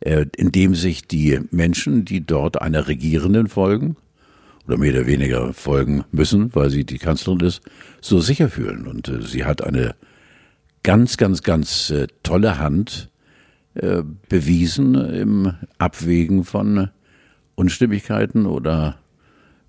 [0.00, 3.96] äh, in dem sich die Menschen, die dort einer Regierenden folgen,
[4.66, 7.60] oder mehr oder weniger folgen müssen, weil sie die Kanzlerin ist,
[8.00, 8.86] so sicher fühlen.
[8.86, 9.94] Und äh, sie hat eine
[10.86, 13.10] ganz, ganz, ganz äh, tolle Hand
[13.74, 16.90] äh, bewiesen im Abwägen von
[17.56, 18.96] Unstimmigkeiten oder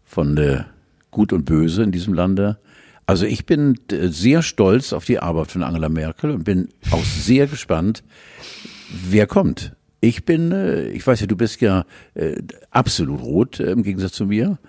[0.06, 0.64] von äh,
[1.10, 2.60] Gut und Böse in diesem Lande.
[3.08, 7.04] Also ich bin äh, sehr stolz auf die Arbeit von Angela Merkel und bin auch
[7.04, 8.04] sehr gespannt,
[9.10, 9.76] wer kommt.
[10.00, 11.84] Ich bin, äh, ich weiß ja, du bist ja
[12.14, 12.36] äh,
[12.70, 14.60] absolut rot äh, im Gegensatz zu mir.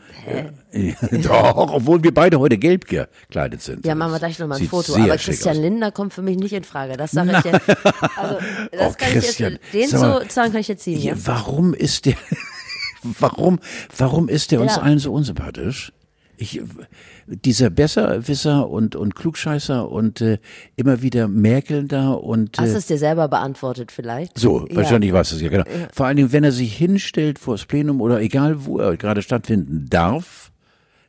[0.73, 3.85] Äh, Doch, obwohl wir beide heute gelb gekleidet sind.
[3.85, 4.95] Ja, machen wir gleich nochmal ein Sieht Foto.
[4.95, 5.63] Aber Christian aus.
[5.63, 6.97] Lindner kommt für mich nicht in Frage.
[6.97, 7.69] Das sage ich jetzt.
[8.17, 8.39] Also,
[8.73, 11.15] das Oh, kann Christian, ich jetzt, den mal, so kann ich jetzt ziehen, ja?
[11.17, 12.15] Warum ist der,
[13.03, 13.59] warum,
[13.97, 14.83] warum ist der uns Ja.
[14.83, 15.93] allen so unsympathisch?
[16.41, 16.61] Ich,
[17.27, 20.39] dieser Besserwisser und, und Klugscheißer und äh,
[20.77, 24.39] immer wieder mäkelnder und Hast du äh, es dir selber beantwortet vielleicht?
[24.39, 24.77] so, Ja.
[24.77, 25.65] wahrscheinlich weiß es ja genau.
[25.93, 29.23] Vor allen Dingen, wenn er sich hinstellt vor das Plenum oder egal wo er gerade
[29.23, 30.53] stattfinden darf,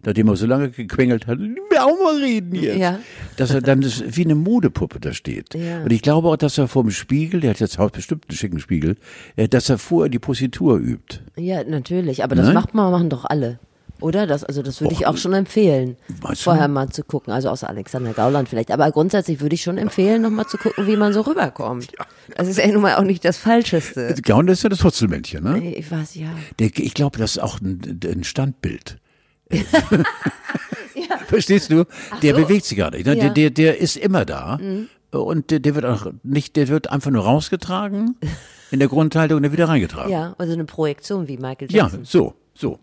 [0.04, 3.00] nachdem er so lange gequengelt hat, wir auch mal reden jetzt, Ja.
[3.38, 5.54] dass er dann das, wie eine Modepuppe da steht.
[5.54, 5.84] Ja.
[5.84, 8.60] Und ich glaube auch, dass er vor dem Spiegel, der hat jetzt bestimmt einen schicken
[8.60, 8.96] Spiegel,
[9.36, 11.20] äh, dass er vorher die Positur übt.
[11.36, 12.24] Ja, natürlich.
[12.24, 12.56] Aber das Nein?
[12.56, 13.60] macht man, machen doch alle.
[14.02, 14.28] Oder?
[14.28, 16.46] Das, also das würde ich auch schon empfehlen, meinst du?
[16.46, 17.34] vorher mal zu gucken.
[17.34, 18.72] Also außer Alexander Gauland vielleicht.
[18.72, 21.92] Aber grundsätzlich würde ich schon empfehlen, nochmal zu gucken, wie man so rüberkommt.
[22.36, 24.16] Das ist ja nun mal auch nicht das Falscheste.
[24.24, 25.74] Gaun ist ja das Wurzelmännchen, ne?
[25.76, 26.30] Ich weiß, ja.
[26.60, 28.98] Der, ich glaube, das ist auch ein, ein Standbild.
[31.28, 31.86] Verstehst du?
[32.22, 32.42] Der so.
[32.42, 33.06] bewegt sich gar nicht.
[33.06, 33.16] Ne?
[33.16, 33.24] Ja.
[33.24, 34.60] Der, der, der ist immer da.
[35.12, 38.16] Und der, der wird auch nicht, der wird einfach nur rausgetragen
[38.72, 40.12] in der Grundhaltung und dann wieder reingetragen.
[40.12, 42.06] Ja, also eine Projektion wie Michael Ja, Jackson.
[42.06, 42.80] so, so.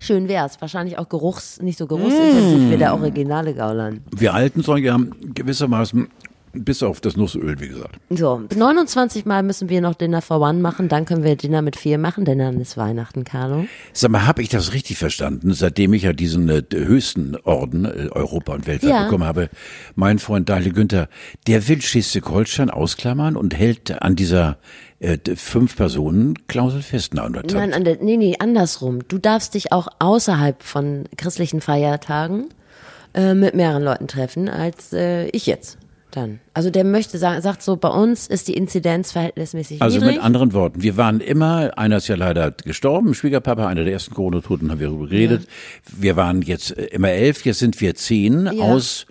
[0.00, 0.60] Schön wär's.
[0.60, 4.00] Wahrscheinlich auch geruchs, nicht so geruchsintensiv wie der originale Gauland.
[4.16, 4.98] Wir Alten sollen ja
[5.34, 6.08] gewissermaßen,
[6.56, 7.96] bis auf das Nussöl, wie gesagt.
[8.10, 11.74] So, 29 Mal müssen wir noch Dinner for One machen, dann können wir Dinner mit
[11.74, 13.66] vier machen, denn dann ist Weihnachten, Carlo.
[13.92, 15.52] Sag mal, habe ich das richtig verstanden?
[15.52, 19.04] Seitdem ich ja diesen äh, höchsten Orden äh, Europa und Weltweit Ja.
[19.04, 19.50] bekommen habe,
[19.96, 21.08] mein Freund Daniel Günther,
[21.48, 24.58] der will Schleswig-Holstein ausklammern und hält an dieser
[25.00, 27.12] äh, Fünf-Personen-Klausel fest.
[27.14, 29.00] Na, und das- Nein, an der, nee, nee, andersrum.
[29.08, 32.46] Du darfst dich auch außerhalb von christlichen Feiertagen
[33.14, 35.78] äh, mit mehreren Leuten treffen, als äh, ich jetzt
[36.10, 36.38] dann.
[36.52, 40.16] Also der möchte sagen, sagt so, bei uns ist die Inzidenz verhältnismäßig Also niedrig.
[40.16, 44.14] mit anderen Worten, wir waren immer, einer ist ja leider gestorben, Schwiegerpapa, einer der ersten
[44.14, 45.48] Corona-Toten, haben wir darüber geredet.
[45.90, 48.62] Wir waren jetzt äh, immer elf, jetzt sind wir zehn Ja.
[48.64, 49.06] aus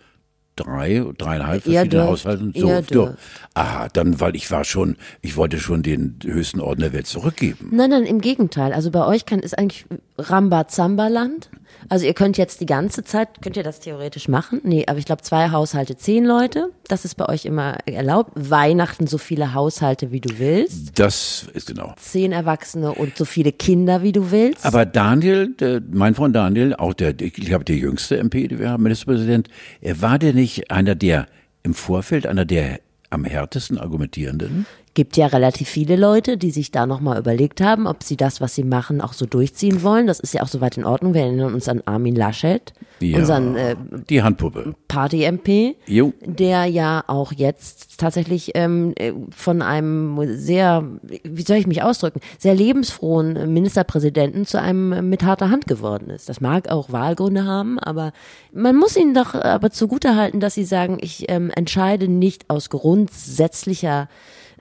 [0.55, 2.25] drei, dreieinhalb Ihr verschiedenen dürft.
[2.25, 2.53] Haushalten.
[2.55, 3.17] So, dürft.
[3.53, 7.69] Aha, dann, weil ich war schon, ich wollte schon den höchsten Orden der Welt zurückgeben.
[7.71, 8.73] Nein, nein, im Gegenteil.
[8.73, 9.85] Also bei euch kann, ist eigentlich
[10.17, 11.49] Rambazamba-Land.
[11.89, 14.61] Also ihr könnt jetzt die ganze Zeit, könnt ihr das theoretisch machen?
[14.63, 16.69] Nee, aber ich glaube zwei Haushalte, zehn Leute.
[16.87, 18.31] Das ist bei euch immer erlaubt.
[18.35, 20.97] Weihnachten so viele Haushalte, wie du willst.
[20.99, 21.93] Das ist genau.
[21.97, 24.65] Zehn Erwachsene und so viele Kinder, wie du willst.
[24.65, 28.69] Aber Daniel, der, mein Freund Daniel, auch der, ich glaube, der jüngste MP, den wir
[28.69, 29.49] haben, Ministerpräsident,
[29.81, 31.27] er war der nicht einer der
[31.63, 34.65] im Vorfeld, einer der am härtesten argumentierenden?
[34.95, 38.53] Gibt ja relativ viele Leute, die sich da nochmal überlegt haben, ob sie das, was
[38.53, 40.05] sie machen, auch so durchziehen wollen.
[40.05, 41.15] Das ist ja auch soweit in Ordnung.
[41.15, 43.75] Wir erinnern uns an Armin Laschet, Ja, unseren äh,
[44.07, 44.75] die Handpuppe.
[44.87, 45.77] Party-MP,
[46.21, 50.83] der ja auch jetzt tatsächlich ähm, äh, von einem sehr,
[51.23, 56.11] wie soll ich mich ausdrücken, sehr lebensfrohen Ministerpräsidenten zu einem äh, mit harter Hand geworden
[56.11, 56.29] ist.
[56.29, 58.13] Das mag auch Wahlgründe haben, aber
[58.51, 64.07] man muss ihnen doch aber zugutehalten, dass sie sagen, ich ähm, entscheide nicht aus grundsätzlicher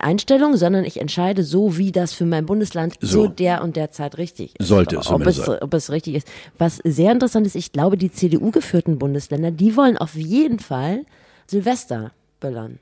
[0.02, 3.22] Einstellung, sondern ich entscheide so, wie das für mein Bundesland So.
[3.24, 4.66] so der und der Zeit richtig ist.
[4.68, 5.58] Sollte es ob es, sein.
[5.60, 6.28] ob es richtig ist.
[6.58, 11.04] Was sehr interessant ist, ich glaube, die CDU-geführten Bundesländer, die wollen auf jeden Fall
[11.46, 12.78] Silvester böllern.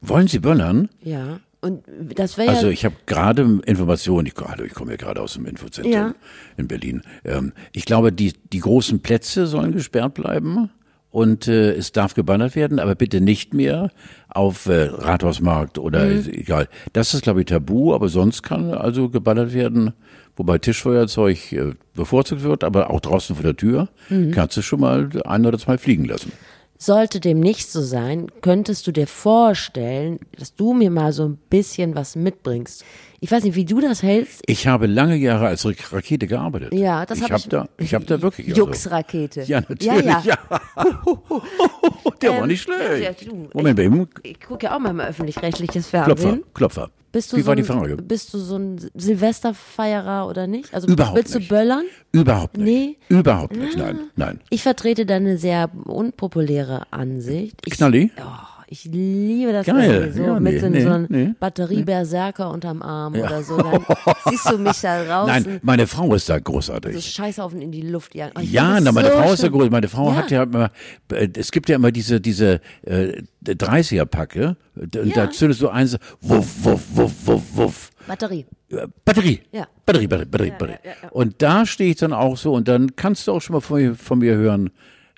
[0.00, 0.88] Wollen Sie böllern?
[1.02, 1.40] Ja.
[1.60, 1.82] Und
[2.14, 5.44] das wäre Also ich habe gerade Informationen, ich, hallo, ich komme ja gerade aus dem
[5.44, 6.14] Infozentrum Ja.
[6.56, 7.02] in Berlin.
[7.24, 10.70] Ähm, ich glaube, die, die großen Plätze sollen gesperrt bleiben
[11.18, 13.90] und äh, es darf gebannert werden, aber bitte nicht mehr
[14.28, 16.28] auf äh, Rathausmarkt oder Mhm.
[16.30, 16.68] egal.
[16.92, 19.92] Das ist, glaube ich, tabu, aber sonst kann also gebannert werden,
[20.36, 24.30] wobei Tischfeuerzeug äh, bevorzugt wird, aber auch draußen vor der Tür Mhm.
[24.30, 26.30] kannst du schon mal ein oder zwei fliegen lassen.
[26.80, 31.36] Sollte dem nicht so sein, könntest du dir vorstellen, dass du mir mal so ein
[31.50, 32.84] bisschen was mitbringst.
[33.18, 34.42] Ich weiß nicht, wie du das hältst.
[34.46, 36.72] Ich habe lange Jahre als Ra- Rakete gearbeitet.
[36.72, 37.48] Ja, das ich habe hab ich.
[37.48, 38.48] da, ich habe da wirklich.
[38.50, 39.42] also- Juxrakete.
[39.42, 39.84] Ja, natürlich.
[40.04, 40.38] Ja, ja.
[42.22, 43.02] Der war Ähm, nicht schlecht.
[43.02, 46.44] ja, du, Moment, ihm, Ich gucke ja auch mal öffentlich-rechtliches Klopfer, Fernsehen.
[46.54, 46.90] Klopfer.
[47.18, 47.96] Bist du Wie so war ein, die Frage?
[47.96, 50.72] Bist du so ein Silvesterfeierer oder nicht?
[50.72, 51.50] Also Überhaupt willst nicht.
[51.50, 51.82] du böllern?
[52.12, 53.00] Überhaupt nicht.
[53.10, 53.16] Nee.
[53.18, 54.40] Überhaupt nicht, nein, nein.
[54.50, 57.60] Ich vertrete da eine sehr unpopuläre Ansicht.
[57.64, 58.12] Ich, Knalli?
[58.18, 60.12] Oh, ich liebe das Geil.
[60.14, 61.34] so Ja, mit nee, so, nee, so einem nee.
[61.40, 63.56] Batterieberserker unterm Arm oder so.
[63.56, 63.82] Dann
[64.28, 65.42] siehst du mich da draußen.
[65.44, 67.04] Nein, meine Frau ist da so großartig.
[67.04, 68.34] Scheißhaufen in die Luft jagen.
[68.36, 69.58] Oh, Ja, na, meine so Frau ist ja schön.
[69.58, 69.70] groß.
[69.70, 70.16] Meine Frau Ja.
[70.16, 70.70] hat ja immer,
[71.12, 74.56] äh, es gibt ja immer diese, diese äh, 30er-Packe.
[74.76, 75.04] Und Ja.
[75.26, 77.90] da zündest du eins, wuff, wuff, wuff, wuff, wuff.
[78.06, 78.46] Batterie.
[78.70, 79.40] Äh, Batterie.
[79.52, 79.66] Ja.
[79.86, 80.76] Batterie, Batterie, Batterie, Batterie.
[81.10, 83.80] Und da stehe ich dann auch so und dann kannst du auch schon mal von
[83.80, 84.70] mir, von mir hören,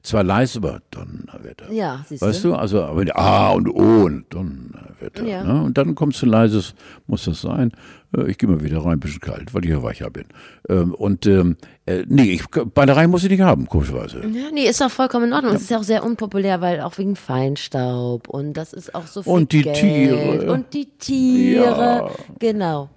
[0.02, 1.70] zwar leise, aber Donnerwetter.
[1.72, 2.48] Ja, siehst Weißt du.
[2.48, 5.24] du, also aber A und O und Donnerwetter.
[5.24, 5.44] Ja.
[5.44, 5.62] Ne?
[5.62, 6.74] Und dann kommst du leises,
[7.06, 7.72] muss das sein.
[8.16, 10.24] Äh, Ich gehe mal wieder rein, ein bisschen kalt, weil ich ja weicher bin.
[10.68, 14.20] Ähm, Und ähm, äh, nee, ich, Bannerei muss ich nicht haben, komischerweise.
[14.26, 15.54] Ja, nee, ist doch vollkommen in Ordnung.
[15.54, 19.22] Es ist ja auch sehr unpopulär, weil auch wegen Feinstaub und das ist auch so
[19.22, 19.76] viel Und die Geld.
[19.76, 20.52] Tiere.
[20.52, 21.64] Und die Tiere.
[21.78, 22.10] Ja.
[22.38, 22.90] Genau.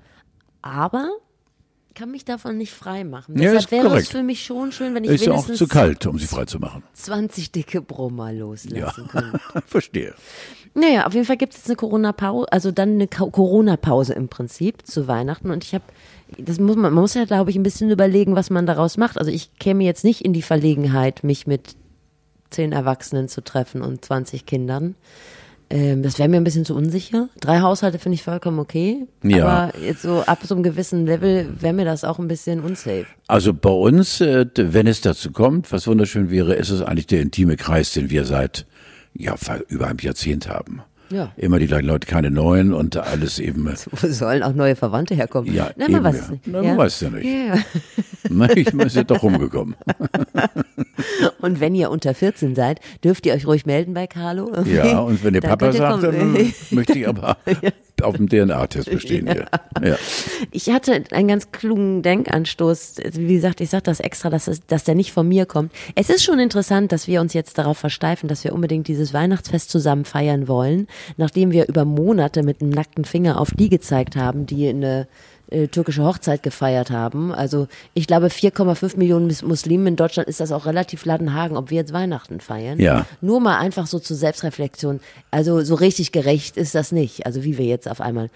[0.62, 1.10] Aber
[1.96, 3.38] kann mich davon nicht frei machen.
[3.40, 4.08] Ja, Deshalb wäre es korrekt.
[4.10, 6.46] für mich schon schön, wenn ich Ist ja auch wenigstens zu kalt, um sie frei
[6.46, 6.84] zu machen.
[6.94, 9.40] 20 dicke Brummer loslassen Ja, könnte.
[9.68, 10.14] verstehe.
[10.74, 14.88] Naja, auf jeden Fall gibt es jetzt eine Corona-Pause, also dann eine Corona-Pause im Prinzip
[14.88, 15.52] zu Weihnachten.
[15.52, 15.84] Und ich habe,
[16.40, 19.18] das muss man, man muss ja, glaube ich, ein bisschen überlegen, was man daraus macht.
[19.20, 21.76] Also ich käme jetzt nicht in die Verlegenheit, mich mit
[22.50, 24.96] zehn Erwachsenen zu treffen und 20 Kindern.
[25.74, 27.30] Ähm, das wäre mir ein bisschen zu unsicher.
[27.40, 29.08] Drei Haushalte finde ich vollkommen okay.
[29.24, 29.48] Ja.
[29.48, 33.08] Aber jetzt so ab so einem gewissen Level wäre mir das auch ein bisschen unsafe.
[33.26, 37.22] Also bei uns, äh, wenn es dazu kommt, was wunderschön wäre, ist es eigentlich der
[37.22, 38.68] intime Kreis, den wir seit
[39.16, 39.36] ja,
[39.68, 40.84] über einem Jahrzehnt haben.
[41.14, 41.32] Ja.
[41.38, 43.66] Immer die gleichen Leute, keine neuen und alles eben.
[43.92, 45.54] Wo sollen auch neue Verwandte herkommen?
[45.54, 46.22] Ja, Na, man weiß ja.
[46.24, 46.48] es nicht.
[46.48, 47.26] Na, man weiß es ja nicht.
[47.26, 47.58] Ja.
[48.30, 49.76] Na, ich bin ja doch rumgekommen.
[51.40, 54.52] Und wenn ihr unter 14 seid, dürft ihr euch ruhig melden bei Carlo.
[54.64, 57.38] Ja, und wenn Dann Papa ihr sagt, dann möchte ich aber
[58.04, 59.48] auf dem DNA-Test bestehen hier.
[59.84, 59.98] Ja.
[60.52, 62.96] Ich hatte einen ganz klugen Denkanstoß.
[63.14, 65.72] Wie gesagt, ich sage das extra, dass, es, dass der nicht von mir kommt.
[65.96, 69.70] Es ist schon interessant, dass wir uns jetzt darauf versteifen, dass wir unbedingt dieses Weihnachtsfest
[69.70, 70.88] zusammen feiern wollen,
[71.18, 75.08] nachdem wir über Monate mit einem nackten Finger auf die gezeigt haben, die eine
[75.54, 77.32] äh, türkische Hochzeit gefeiert haben.
[77.32, 81.70] Also ich glaube 4,5 Millionen Mus- Muslimen in Deutschland ist das auch relativ Ladenhagen, ob
[81.70, 82.80] wir jetzt Weihnachten feiern.
[82.80, 83.06] Ja.
[83.22, 85.00] Nur mal einfach so zur Selbstreflexion.
[85.32, 87.26] Also so richtig gerecht ist das nicht.
[87.26, 88.30] Also wie wir jetzt auf einmal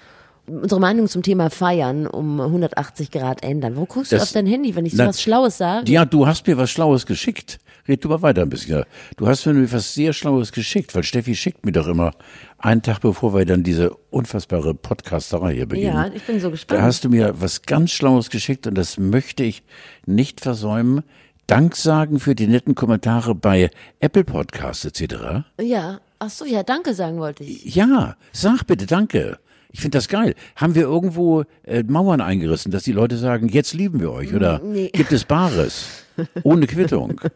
[0.50, 3.76] unsere Meinung zum Thema Feiern um 180 Grad ändern.
[3.76, 5.92] Wo guckst du Das- auf dein Handy, wenn ich so Na, was Schlaues sage?
[5.92, 7.60] ja, du hast mir was Schlaues geschickt.
[7.88, 8.84] Red du mal weiter ein bisschen.
[9.18, 12.12] Du hast mir was sehr Schlaues geschickt, weil Steffi schickt mir doch immer
[12.60, 15.94] einen Tag bevor wir dann diese unfassbare Podcasterei hier beginnen.
[15.96, 16.80] Ja, ich bin so gespannt.
[16.80, 19.64] Da hast du mir was ganz Schlaues geschickt und das möchte ich
[20.06, 21.04] nicht versäumen.
[21.46, 25.46] Dank sagen für die netten Kommentare bei Apple Podcasts etc.
[25.62, 27.74] Ja, ach so, ja, danke sagen wollte ich.
[27.76, 29.38] Ja, sag bitte danke.
[29.72, 30.34] Ich finde das geil.
[30.56, 34.60] Haben wir irgendwo äh, Mauern eingerissen, dass die Leute sagen, jetzt lieben wir euch oder
[34.60, 34.90] Nee.
[34.92, 35.86] gibt es Bares
[36.44, 37.20] ohne Quittung?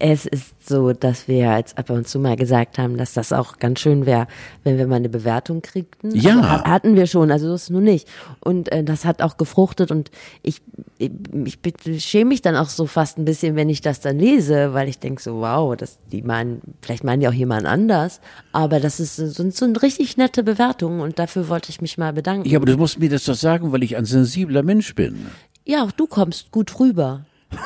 [0.00, 3.56] Es ist so, dass wir jetzt ab und zu mal gesagt haben, dass das auch
[3.58, 4.28] ganz schön wäre,
[4.62, 6.14] wenn wir mal eine Bewertung kriegten.
[6.14, 6.36] Ja.
[6.36, 8.06] Also, ha- hatten wir schon, also das nun nicht.
[8.38, 10.12] Und äh, das hat auch gefruchtet und
[10.44, 10.62] ich,
[10.98, 14.72] ich, ich schäme mich dann auch so fast ein bisschen, wenn ich das dann lese,
[14.72, 18.20] weil ich denke so, wow, das, die meinen, vielleicht meinen die auch jemand anders,
[18.52, 22.12] aber das ist so, so eine richtig nette Bewertung und dafür wollte ich mich mal
[22.12, 22.48] bedanken.
[22.48, 25.26] Ja, aber du musst mir das doch sagen, weil ich ein sensibler Mensch bin.
[25.64, 27.24] Ja, auch du kommst gut rüber.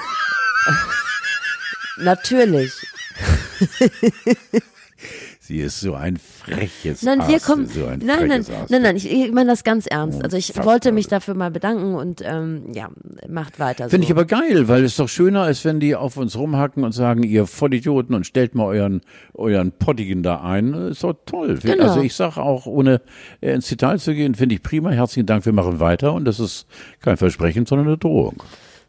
[1.99, 2.73] Natürlich.
[5.45, 7.67] Sie ist so ein freches Nein, wir kommen.
[7.67, 8.71] So ein nein, nein, Aas.
[8.71, 10.23] nein, nein, ich, ich meine das ganz ernst.
[10.23, 12.91] Also ich wollte mich dafür mal bedanken und ähm, ja,
[13.29, 13.91] macht weiter.
[13.91, 14.13] Finde so.
[14.13, 17.25] ich aber geil, weil es doch schöner ist, wenn die auf uns rumhacken und sagen,
[17.25, 19.01] ihr Vollidioten und stellt mal euren,
[19.35, 20.75] euren Pottigen da ein.
[20.75, 21.59] Ist doch toll.
[21.61, 21.89] Genau.
[21.89, 23.01] Also ich sage auch, ohne
[23.41, 24.91] äh, ins Detail zu gehen, finde ich prima.
[24.91, 26.67] Herzlichen Dank, wir machen weiter und das ist
[27.01, 28.43] kein Versprechen, sondern eine Drohung.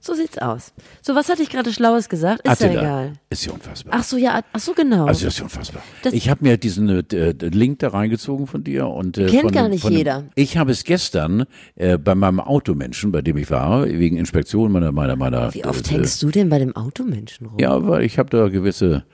[0.06, 0.74] So sieht's aus.
[1.02, 2.42] So, was hatte ich gerade Schlaues gesagt?
[2.46, 3.14] Ist ja Attila, egal.
[3.30, 3.94] Ist ja unfassbar.
[3.98, 5.06] Ach so, ja, ach so, genau.
[5.06, 5.82] Also das ist ja unfassbar.
[6.02, 9.52] Das- ich habe mir diesen äh, Link da reingezogen von dir und äh, Kennt von,
[9.54, 10.26] gar nicht dem- jeder.
[10.36, 14.92] Ich habe es gestern äh, bei meinem Automenschen, bei dem ich war, wegen Inspektion meiner
[14.92, 15.54] meiner meiner.
[15.54, 17.58] Wie oft äh, hängst du denn bei dem Automenschen rum?
[17.60, 19.06] Ja, weil ich habe da gewisse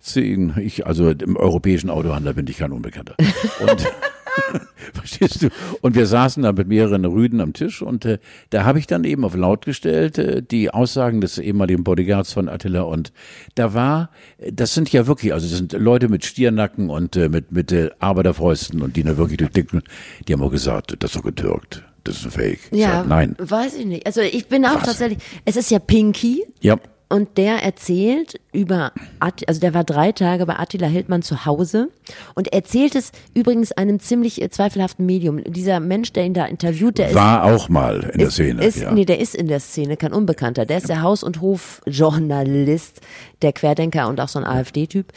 [0.00, 3.14] zehn, ich, also im europäischen Autohandel bin ich kein Unbekannter.
[3.60, 3.86] Und
[4.92, 5.48] Verstehst du?
[5.80, 8.18] Und wir saßen da mit mehreren Rüden am Tisch und äh,
[8.50, 12.48] da habe ich dann eben auf laut gestellt äh, die Aussagen des ehemaligen Bodyguards von
[12.48, 13.12] Attila und
[13.54, 14.10] da war,
[14.50, 17.90] das sind ja wirklich, also das sind Leute mit Stiernacken und äh, mit mit äh,
[17.98, 19.82] Arbeiterfäusten und die da wirklich durchdicken,
[20.26, 21.84] die haben auch gesagt, das ist doch getürkt.
[22.04, 22.60] Das ist ein Fake.
[22.70, 23.34] Ja, Sag, nein.
[23.38, 24.06] weiß ich nicht.
[24.06, 24.82] Also ich bin auch Was?
[24.82, 26.44] tatsächlich, es ist ja Pinky.
[26.60, 26.76] Ja.
[27.14, 31.90] Und der erzählt über, Att also der war drei Tage bei Attila Hildmann zu Hause
[32.34, 35.40] und erzählt es übrigens einem ziemlich äh, zweifelhaften Medium.
[35.44, 38.64] Dieser Mensch, der ihn da interviewt, der ist War auch mal in der ist, Szene.
[38.64, 38.90] Ist, ja.
[38.90, 40.66] Nee, der ist in der Szene, kein Unbekannter.
[40.66, 43.00] Der ist der Haus- und Hofjournalist,
[43.42, 45.12] der Querdenker und auch so ein AfD-Typ.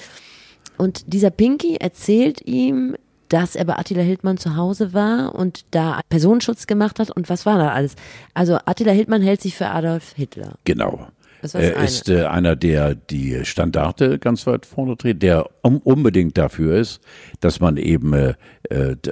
[0.78, 2.96] Und dieser Pinky erzählt ihm,
[3.30, 7.10] dass er bei Attila Hildmann zu Hause war und da Personenschutz gemacht hat.
[7.10, 7.96] Und was war da alles?
[8.36, 10.54] Also Attila Hildmann hält sich für Adolf Hitler.
[10.64, 11.08] Genau.
[11.54, 16.76] Er ist äh, einer, der die Standarte ganz weit vorne dreht, der um, unbedingt dafür
[16.78, 17.00] ist,
[17.40, 18.34] dass man eben äh,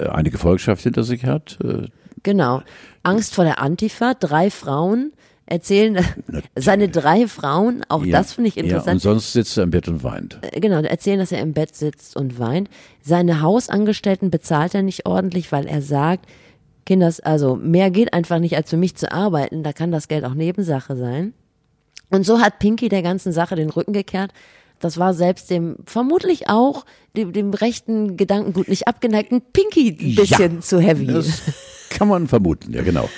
[0.09, 1.57] eine Gefolgschaft hinter sich hat.
[1.63, 1.87] Äh,
[2.23, 2.63] Genau.
[3.03, 4.15] Angst vor der Antifa.
[4.15, 5.13] Drei Frauen
[5.45, 6.03] erzählen,
[6.55, 9.01] seine drei Frauen, auch ja, das finde ich Ja, und interessant.
[9.01, 10.39] sonst sitzt er im Bett und weint.
[10.41, 12.67] Äh, Genau, erzählen, dass er im Bett sitzt und weint.
[13.03, 16.25] Seine Hausangestellten bezahlt er nicht ordentlich, weil er sagt,
[16.87, 19.61] Kinders, also mehr geht einfach nicht, als für mich zu arbeiten.
[19.61, 21.33] Da kann das Geld auch Nebensache sein.
[22.15, 24.31] Und so hat Pinky der ganzen Sache den Rücken gekehrt.
[24.79, 30.55] Das war selbst dem, vermutlich auch dem, dem rechten Gedankengut nicht abgeneigten Pinky ein bisschen
[30.55, 31.07] Ja, zu heavy.
[31.07, 31.41] Das
[31.89, 33.09] kann man vermuten, ja genau.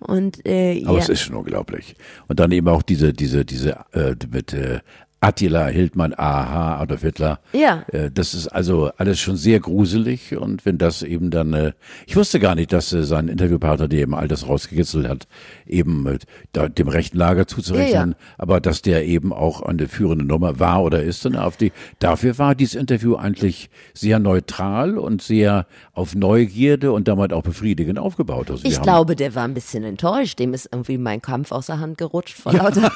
[0.00, 1.02] Und äh, Aber ja.
[1.02, 1.94] es ist schon unglaublich.
[2.28, 4.80] Und dann eben auch diese, diese, diese äh, mit äh,
[5.22, 7.38] Attila Hildmann, aha, Adolf Hitler.
[7.52, 7.84] Ja.
[7.92, 10.36] Äh, das ist also alles schon sehr gruselig.
[10.36, 11.72] Und wenn das eben dann, äh,
[12.06, 15.28] ich wusste gar nicht, dass äh, sein Interviewpartner, der eben all das rausgekitzelt hat,
[15.64, 16.18] eben
[16.52, 20.82] da, dem rechten Lager zuzurechnen, Ja, aber dass der eben auch eine führende Nummer war
[20.82, 21.70] oder ist in der AfD.
[22.00, 28.00] Dafür war dieses Interview eigentlich sehr neutral und sehr auf Neugierde und damit auch befriedigend
[28.00, 28.50] aufgebaut.
[28.50, 30.40] Also Ich glaube, der war ein bisschen enttäuscht.
[30.40, 32.90] Dem ist irgendwie mein Kampf aus der Hand gerutscht vor lauter.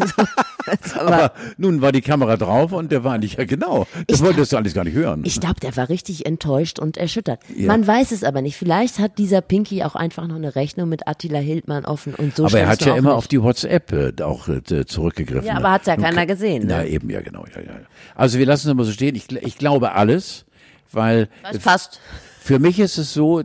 [0.00, 0.14] Das
[0.94, 3.86] war- Aber nun war die Kamera drauf und der war nicht, ja genau.
[4.06, 5.22] Das wolltest du alles gar nicht hören.
[5.24, 7.40] Ich glaube, der war richtig enttäuscht und erschüttert.
[7.56, 7.66] Ja.
[7.68, 8.56] Man weiß es aber nicht.
[8.56, 12.46] Vielleicht hat dieser Pinky auch einfach noch eine Rechnung mit Attila Hildmann offen und so
[12.46, 13.18] aber er hat ja immer nicht.
[13.18, 15.46] auf die WhatsApp äh, auch äh, zurückgegriffen.
[15.46, 15.58] Ja, ne?
[15.60, 16.74] aber hat's ja Nun keiner gesehen, ne?
[16.78, 17.44] Na eben, ja genau.
[17.54, 17.72] Ja, ja.
[18.14, 19.14] Also wir lassen es mal so stehen.
[19.14, 20.44] Ich, ich glaube alles,
[20.92, 22.00] weil Das passt.
[22.44, 23.42] Für mich ist es so,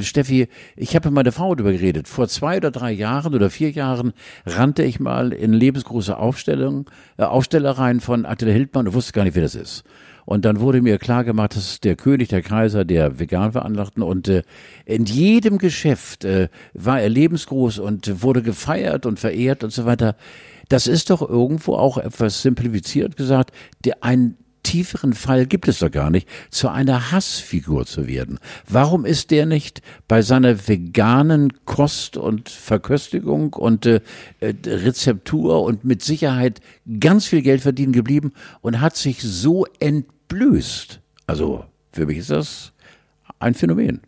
[0.00, 2.08] Steffi, ich habe mit meiner Frau darüber geredet.
[2.08, 4.12] Vor zwei oder drei Jahren oder vier Jahren
[4.44, 9.34] rannte ich mal in lebensgroße Aufstellung, äh, Aufstellereien von Attila Hildmann und wusste gar nicht,
[9.34, 9.82] wer das ist.
[10.26, 14.02] Und dann wurde mir klar gemacht, das ist der König, der Kaiser der vegan Veranlagten.
[14.02, 14.42] Und äh,
[14.84, 20.16] in jedem Geschäft äh, war er lebensgroß und wurde gefeiert und verehrt und so weiter.
[20.68, 23.52] Das ist doch irgendwo auch etwas simplifiziert gesagt,
[23.86, 28.38] der ein tieferen Fall gibt es doch gar nicht, zu einer Hassfigur zu werden.
[28.68, 34.00] Warum ist der nicht bei seiner veganen Kost und Verköstigung und äh,
[34.40, 36.60] äh, Rezeptur und mit Sicherheit
[37.00, 41.00] ganz viel Geld verdienen geblieben und hat sich so entblößt?
[41.26, 42.72] Also für mich ist das
[43.38, 44.00] ein Phänomen.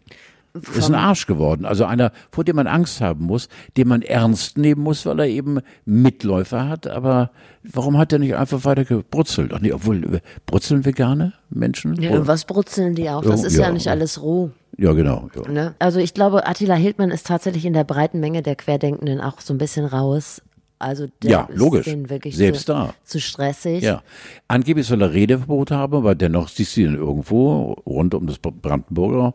[0.76, 1.64] Ist ein Arsch geworden.
[1.64, 5.26] Also einer, vor dem man Angst haben muss, den man ernst nehmen muss, weil er
[5.28, 6.86] eben Mitläufer hat.
[6.88, 7.30] Aber
[7.62, 9.52] warum hat er nicht einfach weiter gebrutzelt?
[9.54, 11.94] Ach nee, obwohl, äh, brutzeln vegane Menschen?
[12.02, 13.22] Ja, was brutzeln die auch?
[13.22, 13.72] Das Ja, ist ja, ja.
[13.72, 14.50] nicht alles roh.
[14.76, 15.28] ja genau.
[15.36, 15.50] Ja.
[15.52, 15.74] Ne?
[15.78, 19.54] Also ich glaube, Attila Hildmann ist tatsächlich in der breiten Menge der Querdenkenden auch so
[19.54, 20.42] ein bisschen raus.
[20.80, 21.84] Also der Ja, ist logisch.
[21.84, 22.94] denen wirklich Selbst zu, da.
[23.04, 23.82] zu stressig.
[23.84, 24.02] Ja.
[24.48, 29.34] Angeblich soll er Redeverbot haben, aber dennoch siehst du ihn irgendwo rund um das Brandenburger,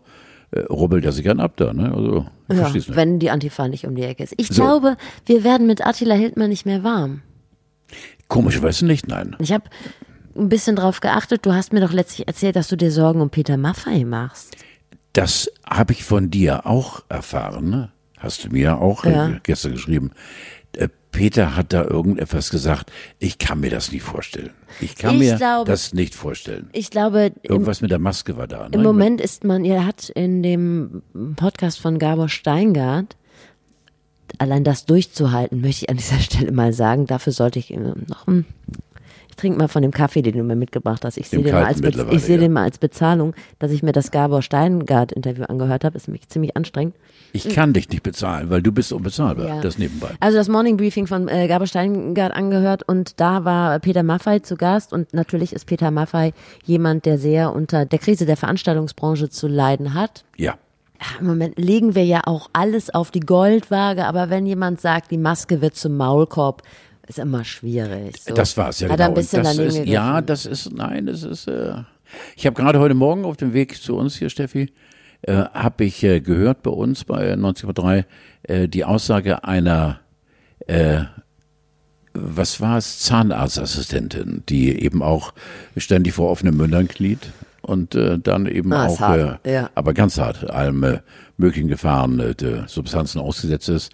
[0.51, 1.73] äh, rubbelt er sich gern ab da.
[1.73, 1.91] Ne?
[1.93, 2.95] Also, Ja, verstehst du?
[2.95, 4.33] wenn die Antifa nicht um die Ecke ist.
[4.37, 4.63] Ich So.
[4.63, 7.21] glaube, wir werden mit Attila Hildmann nicht mehr warm.
[8.27, 9.35] Komischerweise nicht, nein.
[9.39, 9.65] Ich habe
[10.35, 11.45] ein bisschen drauf geachtet.
[11.45, 14.55] Du hast mir doch letztlich erzählt, dass du dir Sorgen um Peter Maffei machst.
[15.13, 17.69] Das habe ich von dir auch erfahren.
[17.69, 17.91] Ne?
[18.17, 19.29] Hast du mir auch Ja.
[19.29, 20.11] äh, gestern geschrieben.
[21.15, 22.91] Peter hat da irgendetwas gesagt.
[23.19, 24.49] Ich kann mir das nicht vorstellen.
[24.81, 26.69] Ich kann Ich mir glaube- das nicht vorstellen.
[26.73, 28.67] Ich glaube, im, Irgendwas mit der Maske war da.
[28.67, 28.75] Ne?
[28.75, 31.01] im Moment ist man, er hat in dem
[31.37, 33.15] Podcast von Gabor Steingart,
[34.39, 38.27] allein das durchzuhalten, möchte ich an dieser Stelle mal sagen, dafür sollte ich äh, noch,
[38.27, 38.43] hm,
[39.35, 41.17] ich trinke mal von dem Kaffee, den du mir mitgebracht hast.
[41.17, 42.41] Ich sehe den, mal als, ich sehe ja.
[42.41, 45.97] den mal als Bezahlung, dass ich mir das Gabor Steingart-Interview angehört habe.
[45.97, 46.95] Ist mich ziemlich anstrengend.
[47.33, 49.45] Ich kann dich nicht bezahlen, weil du bist unbezahlbar.
[49.45, 49.61] Ja.
[49.61, 50.11] Das nebenbei.
[50.21, 54.55] Also das Morning Briefing von äh, Gabor Steingart angehört und da war Peter Maffei zu
[54.55, 56.31] Gast und natürlich ist Peter Maffei
[56.63, 60.23] jemand, der sehr unter der Krise der Veranstaltungsbranche zu leiden hat.
[60.37, 60.55] Ja.
[61.19, 65.17] Im Moment legen wir ja auch alles auf die Goldwaage, aber wenn jemand sagt, die
[65.17, 66.63] Maske wird zum Maulkorb,
[67.07, 68.21] Ist immer schwierig.
[68.21, 68.33] So.
[68.33, 69.09] Das war's ja Hat genau.
[69.09, 69.93] ein bisschen das daneben ist, gegriffen.
[69.93, 71.75] Ja, das ist, nein, das ist, äh,
[72.35, 74.71] ich habe gerade heute Morgen auf dem Weg zu uns hier, Steffi,
[75.21, 78.05] äh, habe ich äh, gehört bei uns bei 90.3
[78.43, 79.99] äh, die Aussage einer,
[80.67, 81.03] äh,
[82.13, 85.33] was war es, Zahnarztassistentin, die eben auch
[85.77, 87.31] ständig vor offenen Mündern kniet
[87.61, 89.69] und äh, dann eben Ah, auch, hart, äh, ja.
[89.75, 90.99] aber ganz hart, allem äh,
[91.37, 93.91] möglichen Gefahren äh, der Substanzen ausgesetzt ist.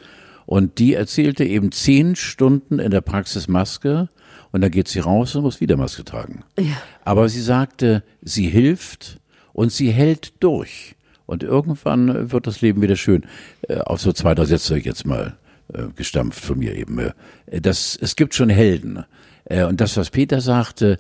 [0.51, 4.09] Und die erzählte eben zehn Stunden in der Praxis Maske
[4.51, 6.43] und dann geht sie raus und muss wieder Maske tragen.
[6.59, 6.75] Ja.
[7.05, 9.21] Aber sie sagte, sie hilft
[9.53, 10.95] und sie hält durch.
[11.25, 13.23] Und irgendwann wird das Leben wieder schön.
[13.69, 15.37] Äh, auf so zwei, drei Sätze jetzt mal
[15.73, 16.99] äh, gestampft von mir eben.
[16.99, 19.05] Äh, das, es gibt schon Helden.
[19.49, 20.99] Und das, was Peter sagte,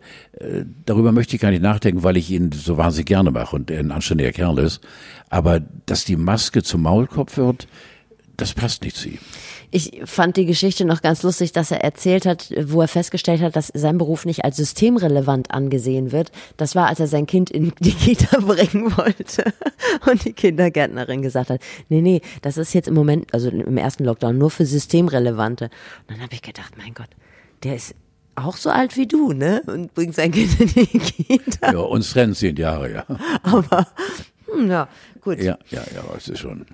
[0.85, 3.91] darüber möchte ich gar nicht nachdenken, weil ich ihn so wahnsinnig gerne mache und ein
[3.91, 4.81] anständiger Kerl ist.
[5.29, 7.67] Aber dass die Maske zum Maulkopf wird,
[8.41, 9.19] das passt nicht zu ihm.
[9.69, 13.55] Ich fand die Geschichte noch ganz lustig, dass er erzählt hat, wo er festgestellt hat,
[13.55, 16.31] dass sein Beruf nicht als systemrelevant angesehen wird.
[16.57, 19.53] Das war, als er sein Kind in die Kita bringen wollte
[20.09, 24.05] und die Kindergärtnerin gesagt hat, nee, nee, das ist jetzt im Moment, also im ersten
[24.05, 25.65] Lockdown, nur für Systemrelevante.
[25.65, 27.09] Und dann habe ich gedacht, mein Gott,
[27.63, 27.93] der ist
[28.33, 29.61] auch so alt wie du, ne?
[29.67, 31.71] Und bringt sein Kind in die Kita.
[31.73, 33.05] Ja, uns trennen zehn Jahre, ja.
[34.51, 34.89] Hm, ja,
[35.21, 35.37] gut.
[35.37, 36.65] Ja, ja, ja, das ist schon.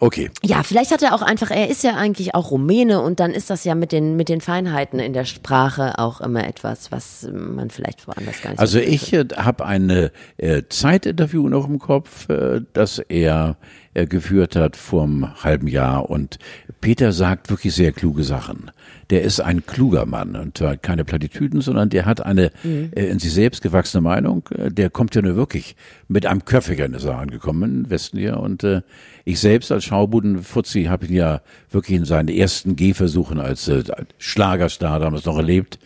[0.00, 0.30] Okay.
[0.44, 3.50] Ja, vielleicht hat er auch einfach, er ist ja eigentlich auch Rumäne und dann ist
[3.50, 7.70] das ja mit den, mit den Feinheiten in der Sprache auch immer etwas, was man
[7.70, 12.28] vielleicht woanders gar nicht Also so ich äh, habe ein äh, Zeitinterview noch im Kopf,
[12.28, 13.56] äh, das er
[13.94, 16.10] äh, geführt hat vom halben Jahr.
[16.10, 16.38] Und
[16.80, 18.70] Peter sagt wirklich sehr kluge Sachen.
[19.10, 23.18] Der ist ein kluger Mann und zwar keine Plattitüden, sondern der hat eine äh, in
[23.18, 24.48] sich selbst gewachsene Meinung.
[24.50, 25.76] Äh, Der kommt ja nur wirklich
[26.08, 28.38] mit einem Köpfiger in der Sache angekommen im Westen hier.
[28.38, 28.82] Und äh,
[29.24, 33.82] ich selbst als Schaubudenfuzzi habe ihn ja wirklich in seinen ersten Gehversuchen als äh,
[34.18, 35.78] Schlagerstar damals noch erlebt.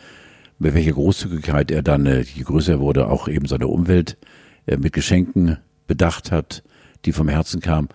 [0.59, 4.17] Mit welcher Großzügigkeit er dann, äh, je größer er wurde, auch eben seine Umwelt
[4.67, 6.63] äh, mit Geschenken bedacht hat,
[7.05, 7.89] die vom Herzen kamen.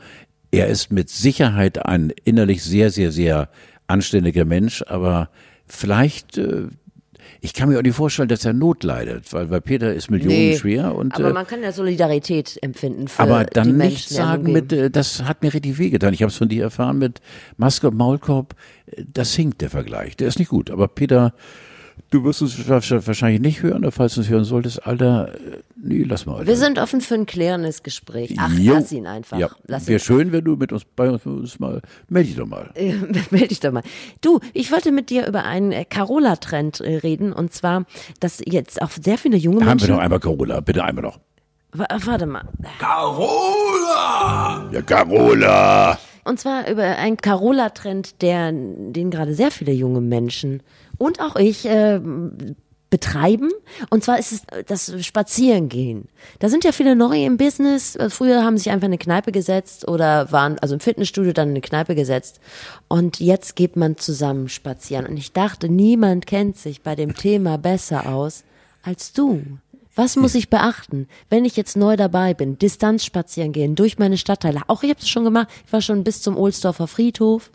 [0.51, 3.49] Er ist mit Sicherheit ein innerlich sehr, sehr, sehr
[3.87, 5.29] anständiger Mensch, aber
[5.65, 6.67] vielleicht, äh,
[7.41, 10.95] ich kann mir auch nicht vorstellen, dass er Not leidet, weil, weil Peter ist millionenschwer
[10.95, 14.13] und Aber äh, man kann ja Solidarität empfinden für aber die dann Menschen, nicht die
[14.13, 16.13] sagen mit, äh, das hat mir richtig wehgetan.
[16.13, 17.21] Ich habe es von dir erfahren mit
[17.57, 18.55] Maske und Maulkorb.
[18.87, 20.15] Äh, Das hinkt der Vergleich.
[20.17, 20.71] Der ist nicht gut.
[20.71, 21.33] Aber Peter,
[22.09, 25.57] du wirst es wa- wahrscheinlich nicht hören, oder falls du es hören solltest, Alter, äh,
[25.75, 26.35] nee, lass mal.
[26.35, 26.47] Alter.
[26.47, 28.35] Wir sind offen für ein klärendes Gespräch.
[28.37, 28.73] Ach, Jo.
[28.75, 29.37] lass ihn einfach.
[29.37, 32.47] Ja, Lass wäre schön, wenn du mit uns bei uns, uns mal, melde dich doch
[32.47, 32.69] mal.
[32.79, 32.93] Ja,
[33.31, 33.83] Meld dich doch mal.
[34.21, 37.85] Du, ich wollte mit dir über einen äh, Carola-Trend äh, reden und zwar,
[38.19, 39.91] dass jetzt auch sehr viele junge Haben wir Menschen.
[39.95, 41.19] noch einmal Carola, bitte einmal noch.
[41.73, 42.47] Wa- Warte mal.
[42.79, 44.69] Carola!
[44.71, 45.97] Ja, Carola!
[46.23, 50.61] Und zwar über einen Carola-Trend, der, den gerade sehr viele junge Menschen
[50.97, 51.99] und auch ich äh,
[52.89, 53.51] betreiben.
[53.89, 56.07] Und zwar ist es das Spazierengehen.
[56.39, 57.95] Da sind ja viele neu im Business.
[57.95, 61.49] Äh, Früher haben sich einfach in eine Kneipe gesetzt oder waren also im Fitnessstudio dann
[61.49, 62.39] in eine Kneipe gesetzt.
[62.87, 65.05] Und jetzt geht man zusammen spazieren.
[65.05, 68.43] Und ich dachte, niemand kennt sich bei dem Thema besser aus
[68.83, 69.43] als du.
[69.95, 72.59] Was muss ich beachten, wenn ich jetzt neu dabei bin?
[72.59, 74.61] Distanz spazieren gehen, durch meine Stadtteile.
[74.67, 75.47] Auch ich habe das schon gemacht.
[75.65, 77.49] Ich war schon bis zum Ohlsdorfer Friedhof.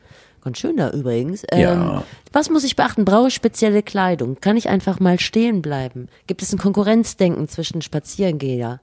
[0.44, 1.44] Ganz schön da übrigens.
[1.50, 2.04] Ähm, Ja.
[2.32, 3.04] Was muss ich beachten?
[3.04, 4.38] Brauche ich spezielle Kleidung?
[4.40, 6.08] Kann ich einfach mal stehen bleiben?
[6.26, 8.80] Gibt es ein Konkurrenzdenken zwischen Spazierengeher?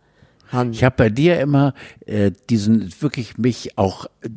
[0.71, 1.75] Ich habe bei dir immer
[2.07, 4.29] äh, diesen wirklich mich auch äh,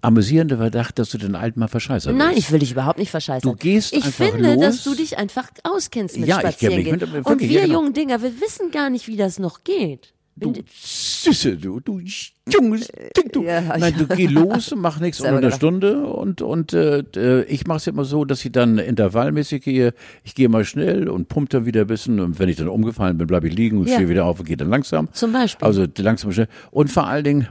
[0.00, 2.38] amüsierende Verdacht, dass du den Alten mal verscheißern Nein, willst.
[2.38, 3.50] ich will dich überhaupt nicht verscheißen.
[3.50, 4.60] Du gehst ich einfach finde, los.
[4.62, 6.98] dass du dich einfach auskennst mit Ja, ich kenn mich Spazierengehen.
[7.00, 7.80] mit- mit- Und wirklich, wir ja, genau.
[7.80, 10.14] jungen Dinger, wir wissen gar nicht, wie das noch geht.
[10.40, 13.42] Du Süße, du, du junges Ding, du.
[13.44, 15.50] Ja, Nein, du geh los mach nichts unter einer.
[15.50, 19.92] Stunde und, und äh, äh, ich mache es immer so, dass ich dann intervallmäßig gehe.
[20.24, 23.18] Ich gehe mal schnell und pump dann wieder ein bisschen und wenn ich dann umgefallen
[23.18, 23.94] bin, bleibe ich liegen und Ja.
[23.94, 25.08] stehe wieder auf und gehe dann langsam.
[25.12, 25.66] Zum Beispiel.
[25.66, 26.48] Also langsam schnell.
[26.70, 27.48] Und vor allen Dingen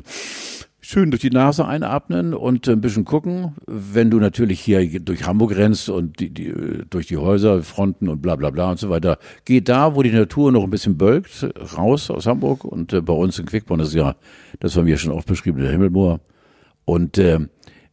[0.87, 3.55] schön durch die Nase einatmen und ein bisschen gucken.
[3.65, 6.53] Wenn du natürlich hier durch Hamburg rennst und die, die,
[6.89, 10.13] durch die Häuser, Fronten und bla bla bla und so weiter, geh da, wo die
[10.13, 11.45] Natur noch ein bisschen bölkt,
[11.77, 14.15] raus aus Hamburg und äh, bei uns in Quickborn ist ja,
[14.61, 16.21] das war mir schon oft beschrieben, der Himmelmoor.
[16.85, 17.39] Und äh,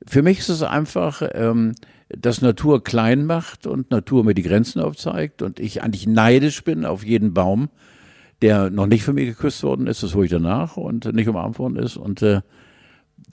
[0.06, 1.74] für mich ist es einfach, ähm,
[2.08, 6.84] dass Natur klein macht und Natur mir die Grenzen aufzeigt und ich eigentlich neidisch bin
[6.84, 7.70] auf jeden Baum,
[8.40, 11.58] der noch nicht von mir geküsst worden ist, das hole ich danach und nicht umarmt
[11.58, 11.96] worden ist.
[11.96, 12.42] Und äh,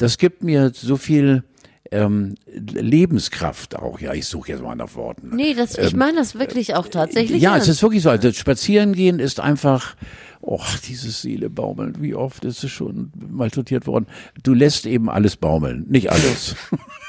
[0.01, 1.43] das gibt mir so viel
[1.91, 3.99] ähm, Lebenskraft auch.
[3.99, 5.35] Ja, ich suche jetzt mal nach Worten.
[5.35, 7.37] Nee, das, ich meine das wirklich auch tatsächlich.
[7.37, 7.69] Ähm, Ja, es ernst.
[7.69, 8.09] ist wirklich so.
[8.09, 9.95] Also Spazierengehen ist einfach,
[10.41, 11.95] oh, dieses Seele baumeln.
[11.99, 14.07] Wie oft ist es schon malträtiert worden?
[14.43, 15.85] Du lässt eben alles baumeln.
[15.89, 16.55] Nicht alles.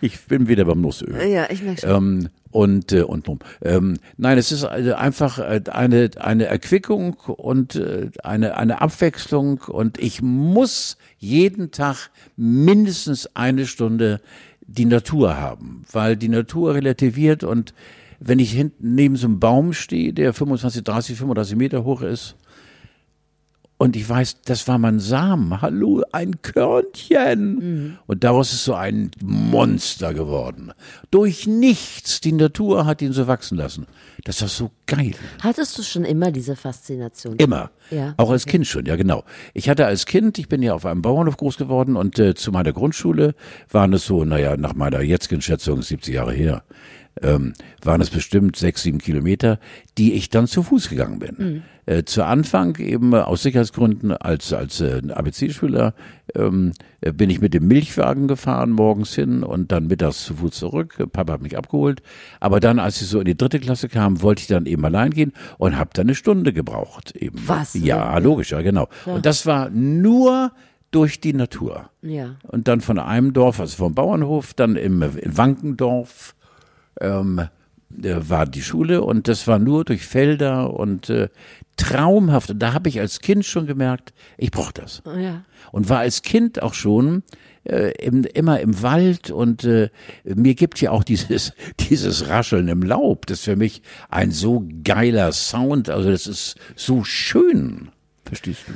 [0.00, 1.14] Ich bin wieder beim Nussöl.
[1.28, 1.90] Ja, ich merke schon.
[1.90, 3.28] Ähm, und äh, und.
[3.62, 9.60] Ähm, nein, es ist äh, einfach äh, eine eine Erquickung und äh, eine eine Abwechslung
[9.68, 14.20] und ich muss jeden Tag mindestens eine Stunde
[14.62, 17.74] die Natur haben, weil die Natur relativiert und
[18.20, 22.36] wenn ich hinten neben so einem Baum stehe, der 25, 30, 35 Meter hoch ist,
[23.80, 25.62] und ich weiß, das war mein Samen.
[25.62, 27.96] Hallo, ein Körnchen.
[28.06, 30.72] Und daraus ist so ein Monster geworden.
[31.10, 32.20] Durch nichts.
[32.20, 33.86] Die Natur hat ihn so wachsen lassen.
[34.24, 35.14] Das ist so geil.
[35.42, 37.36] Hattest du schon immer diese Faszination?
[37.36, 37.70] Immer.
[37.90, 39.24] Ja, Auch als Kind schon, ja genau.
[39.54, 42.52] Ich hatte als Kind, ich bin ja auf einem Bauernhof groß geworden und äh, zu
[42.52, 43.34] meiner Grundschule
[43.70, 46.64] waren es so, naja, nach meiner jetzigen Schätzung 70 Jahre her,
[47.22, 47.52] ähm,
[47.82, 49.58] waren es bestimmt sechs, sieben Kilometer,
[49.98, 51.62] die ich dann zu Fuß gegangen bin.
[51.86, 55.94] Äh, zu Anfang eben aus Sicherheitsgründen als, als äh, ABC-Schüler
[56.34, 60.52] ähm, äh, bin ich mit dem Milchwagen gefahren morgens hin und dann mittags zu Fuß
[60.52, 61.04] zurück.
[61.12, 62.02] Papa hat mich abgeholt.
[62.38, 65.10] Aber dann, als ich so in die dritte Klasse kam, wollte ich dann eben allein
[65.10, 67.16] gehen und habe dann eine Stunde gebraucht.
[67.16, 67.42] Eben.
[67.46, 67.74] Was?
[67.74, 68.88] Ja, logisch, ja genau.
[69.04, 70.52] Und das war nur
[70.90, 71.90] durch die Natur.
[72.02, 72.36] Ja.
[72.42, 76.34] Und dann von einem Dorf, also vom Bauernhof, dann im in Wankendorf
[77.00, 77.48] ähm,
[78.02, 81.28] äh, war die Schule und das war nur durch Felder und äh,
[81.76, 82.50] traumhaft.
[82.50, 85.02] Und da habe ich als Kind schon gemerkt, ich brauche das.
[85.04, 85.44] Ja.
[85.72, 87.22] Und war als Kind auch schon
[87.64, 89.90] äh, im, immer im Wald und äh,
[90.24, 93.26] mir gibt ja auch dieses, dieses Rascheln im Laub.
[93.26, 95.90] Das ist für mich ein so geiler Sound.
[95.90, 97.88] Also das ist so schön.
[98.24, 98.72] Verstehst du?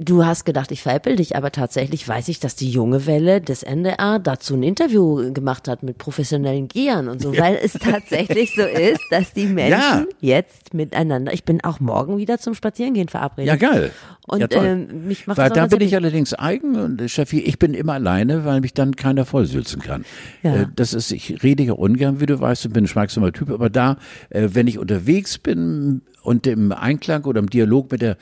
[0.00, 3.62] Du hast gedacht, ich veräppel dich, aber tatsächlich weiß ich, dass die junge Welle des
[3.62, 8.62] NDR dazu ein Interview gemacht hat mit professionellen Gehern und so, weil es tatsächlich so
[8.64, 10.04] ist, dass die Menschen Ja.
[10.20, 13.48] jetzt miteinander, ich bin auch morgen wieder zum Spazierengehen verabredet.
[13.48, 13.90] Ja, geil.
[14.26, 17.40] Und ja, ähm, mich macht weil das da bin ich allerdings eigen und äh, Steffi,
[17.40, 20.04] ich bin immer alleine, weil mich dann keiner vollsülzen kann.
[20.42, 20.62] Ja.
[20.62, 23.50] Äh, Das ist, ich rede ja ungern, wie du weißt, und bin ein schweigsamer Typ,
[23.50, 23.98] aber da,
[24.30, 28.16] äh, wenn ich unterwegs bin und im Einklang oder im Dialog mit der,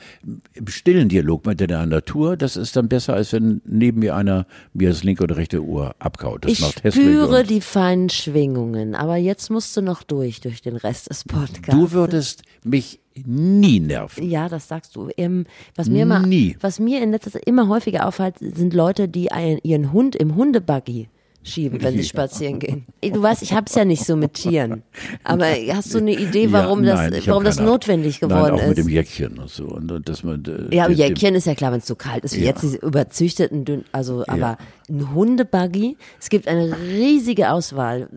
[0.53, 4.45] im stillen Dialog mit der Natur, das ist dann besser, als wenn neben mir einer
[4.73, 6.45] mir das linke oder rechte Ohr abkaut.
[6.45, 10.75] Das Ich macht spüre die feinen Schwingungen, aber jetzt musst du noch durch, durch den
[10.75, 11.69] Rest des Podcasts.
[11.69, 14.27] Du würdest mich nie nerven.
[14.29, 15.09] Ja, das sagst du.
[15.17, 15.45] Ähm,
[15.75, 16.57] was mir immer, Nie.
[16.61, 20.35] was mir in letzter Zeit immer häufiger auffällt, sind Leute, die einen, ihren Hund im
[20.35, 21.07] Hundebuggy
[21.43, 22.85] schieben, wenn sie spazieren gehen.
[23.03, 24.83] Du weißt, ich hab's ja nicht so mit Tieren.
[25.23, 28.53] Aber hast du eine Idee, warum Ja, das, nein, hab warum das notwendig Nein, geworden
[28.55, 28.85] auch mit ist?
[28.85, 29.65] dem Jäckchen und so.
[29.65, 32.23] Und, und dass man, äh, Ja, aber Jäckchen ist ja klar, wenn es so kalt
[32.23, 32.45] ist wie Ja.
[32.51, 34.57] jetzt, diese überzüchteten, dünn, also, aber
[34.89, 38.09] ein Hundebuggy, es gibt eine riesige Auswahl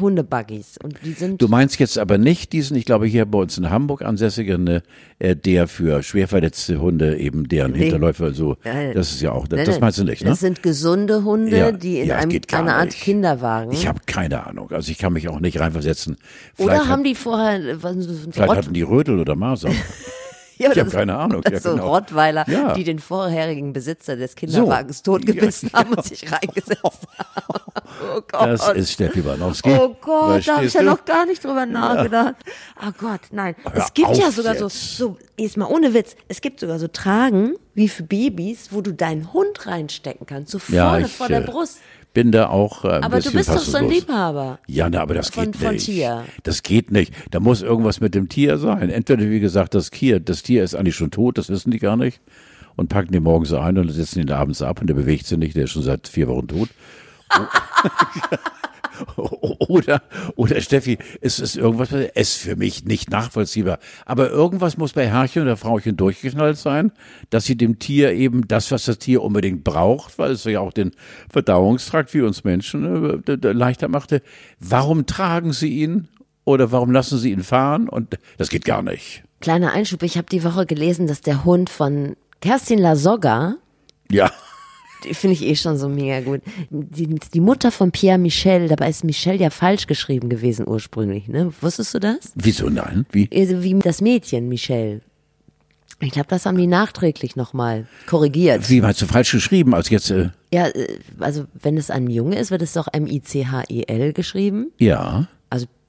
[0.00, 3.56] Hundebuggies und die sind, Du meinst jetzt aber nicht diesen, ich glaube hier bei uns
[3.56, 4.82] in Hamburg ansässigen,
[5.18, 8.92] äh, der für schwer verletzte Hunde eben deren Hinterläufer so, Nein.
[8.94, 10.30] das ist ja auch, das, das meinst du nicht, ne?
[10.30, 13.00] Das sind gesunde Hunde, Ja, die in ja, einem, einer Art nicht.
[13.00, 13.72] Kinderwagen.
[13.72, 16.16] Ich habe keine Ahnung, also ich kann mich auch nicht reinversetzen.
[16.58, 19.36] Oder Vielleicht haben hat, die vorher was, so ein vielleicht Rott, hatten die Rödel oder
[19.36, 19.74] Masern.
[20.58, 21.88] ja, ich hab das- keine Ahnung, ja, So genau.
[21.88, 22.74] Rottweiler, Ja.
[22.74, 27.62] die den vorherigen Besitzer des Kinderwagens totgebissen Ja, haben und sich reingesetzt haben.
[28.16, 28.48] Oh Gott.
[28.48, 29.70] Das ist Steffi Banowski.
[29.70, 32.36] Oh Gott, da habe ich ja noch gar nicht drüber nachgedacht.
[32.80, 33.54] Oh Gott, nein.
[33.62, 34.96] Hör es gibt ja sogar so, jetzt.
[34.96, 38.92] so, jetzt mal ohne Witz, es gibt sogar so Tragen wie für Babys, wo du
[38.92, 41.78] deinen Hund reinstecken kannst, so vorne ich vor der äh, Brust.
[42.14, 43.90] Bin da auch äh, Aber du bist doch so ein.
[43.90, 44.58] Liebhaber.
[44.66, 45.84] Ja, na, aber das Von- geht von nicht.
[45.84, 46.24] Tier.
[46.44, 47.12] Das geht nicht.
[47.32, 48.88] Da muss irgendwas mit dem Tier sein.
[48.88, 51.96] Entweder, wie gesagt, das Tier, das Tier ist eigentlich schon tot, das wissen die gar
[51.96, 52.20] nicht.
[52.76, 55.54] Und packen den morgens ein und setzen ihn abends ab und der bewegt sich nicht,
[55.54, 56.68] der ist schon seit vier Wochen tot.
[59.16, 60.02] Oder,
[60.36, 63.78] oder Steffi, es ist irgendwas, es für mich nicht nachvollziehbar.
[64.06, 66.92] Aber irgendwas muss bei Herrchen oder Frauchen durchgeknallt sein,
[67.30, 70.72] dass sie dem Tier eben das, was das Tier unbedingt braucht, weil es ja auch
[70.72, 70.92] den
[71.30, 74.22] Verdauungstrakt wie uns Menschen äh, leichter machte.
[74.60, 76.08] Warum tragen sie ihn?
[76.44, 77.88] Oder warum lassen sie ihn fahren?
[77.88, 79.22] Und das geht gar nicht.
[79.40, 83.56] Kleiner Einschub, ich habe die Woche gelesen, dass der Hund von Kerstin Lasogga,
[84.10, 84.30] Ja.
[85.12, 86.40] Finde ich eh schon so mega gut,
[86.70, 91.52] die, die Mutter von Pierre Michel, dabei ist Michel ja falsch geschrieben gewesen ursprünglich, ne?
[91.60, 92.32] Wusstest du das?
[92.34, 93.06] Wieso nein?
[93.12, 93.28] Wie?
[93.34, 95.00] Also Wie das Mädchen Michel.
[96.00, 98.68] Ich glaube, das haben die nachträglich nochmal korrigiert.
[98.68, 102.36] Wie meinst du falsch geschrieben, als jetzt, äh, Ja, äh, also wenn es ein Junge
[102.38, 104.72] ist, wird es doch M-I-C-H-E-L geschrieben.
[104.78, 105.28] ja.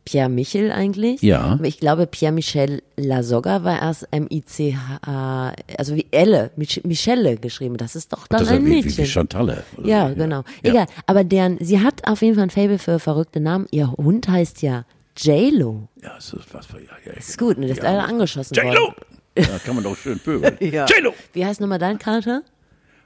[0.06, 1.22] Pierre Michel eigentlich.
[1.24, 1.42] Ja.
[1.42, 7.78] Aber ich glaube, Pierre Michel Lasogga war erst M-I-C-H, also wie Elle, Mich Michelle geschrieben.
[7.78, 8.98] Das ist doch dann Das ist ja ein wie, wie, Mädchen.
[9.04, 9.64] wie Chantalle.
[9.78, 10.44] oder ja, genau.
[10.64, 10.72] Ja.
[10.72, 10.86] Egal.
[11.08, 13.68] Aber deren, sie hat auf jeden Fall ein Fable für verrückte Namen.
[13.72, 14.86] Ihr Hund heißt ja
[15.18, 15.88] J-Lo.
[16.04, 17.14] Ja, das ist was für, ja, ja.
[17.14, 17.68] Ist gut, ne?
[17.68, 18.82] Das ist leider angeschossen J-Lo!
[18.82, 18.96] worden.
[19.36, 20.56] Da kann man doch schön pöbeln.
[20.62, 20.86] Ja.
[20.86, 21.14] J-Lo!
[21.34, 22.44] Wie heißt nochmal dein Kater?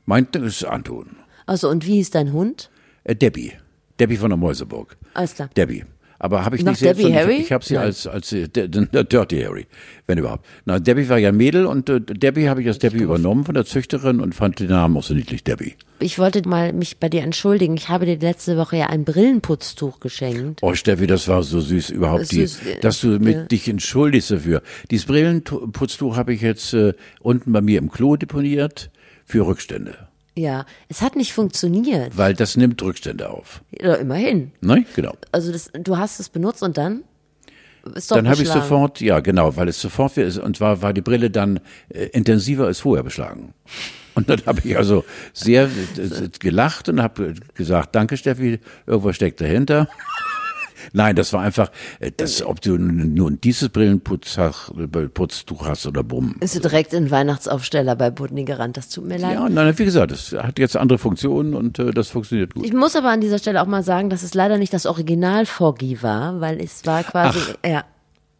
[0.05, 1.15] Mein ist Anton.
[1.45, 2.69] Also und wie hieß dein Hund?
[3.05, 3.53] Äh, Debbie.
[3.99, 4.97] Debbie von der Mäuseburg.
[5.13, 5.49] Alles klar.
[5.55, 5.85] Debbie.
[6.19, 7.35] Aber habe ich Noch nicht selbst, Debbie Harry?
[7.35, 7.85] ich, ich habe sie Nein.
[7.85, 9.67] als als äh, Dirty Harry,
[10.05, 10.45] wenn überhaupt.
[10.65, 13.63] Na, Debbie war ja Mädel und äh, Debbie habe ich als Debbie übernommen von der
[13.63, 15.75] Züchterin und fand den Namen auch so niedlich, Debbie.
[15.99, 17.75] Ich wollte mal mich bei dir entschuldigen.
[17.77, 20.59] Ich habe dir letzte Woche ja ein Brillenputztuch geschenkt.
[20.61, 23.43] Oh, Steffi, das war so süß überhaupt, die, Süß, äh, dass du mit ja.
[23.43, 24.61] dich entschuldigst dafür.
[24.91, 28.91] Dieses Brillenputztuch habe ich jetzt äh, unten bei mir im Klo deponiert
[29.23, 32.17] für Rückstände, Ja, es hat nicht funktioniert.
[32.17, 33.61] weil das nimmt Rückstände auf.
[33.71, 34.51] Ja, immerhin.
[34.61, 34.85] Ne?
[34.95, 35.13] Genau.
[35.31, 37.03] Also das, du hast es benutzt und dann?
[37.95, 40.93] Ist doch Dann habe ich sofort, ja genau, weil es sofort ist und zwar war
[40.93, 41.59] die Brille dann
[41.89, 43.53] äh, intensiver als vorher beschlagen.
[44.15, 49.39] Und dann habe ich also sehr äh, gelacht und habe gesagt, danke Steffi, irgendwas steckt
[49.39, 49.87] dahinter.
[50.93, 54.71] Nein, das war einfach, äh, das, ob du nun dieses Brillenputztuch
[55.13, 56.35] Putztuch hast oder bumm.
[56.39, 58.77] Ist du direkt in Weihnachtsaufsteller bei Budni gerannt.
[58.77, 59.33] Das tut mir leid.
[59.33, 62.65] Ja, nein, wie gesagt, das hat jetzt andere Funktionen und äh, das funktioniert gut.
[62.65, 65.45] Ich muss aber an dieser Stelle auch mal sagen, dass es leider nicht das Original
[65.45, 67.83] Foggy war, weil es war quasi, ja,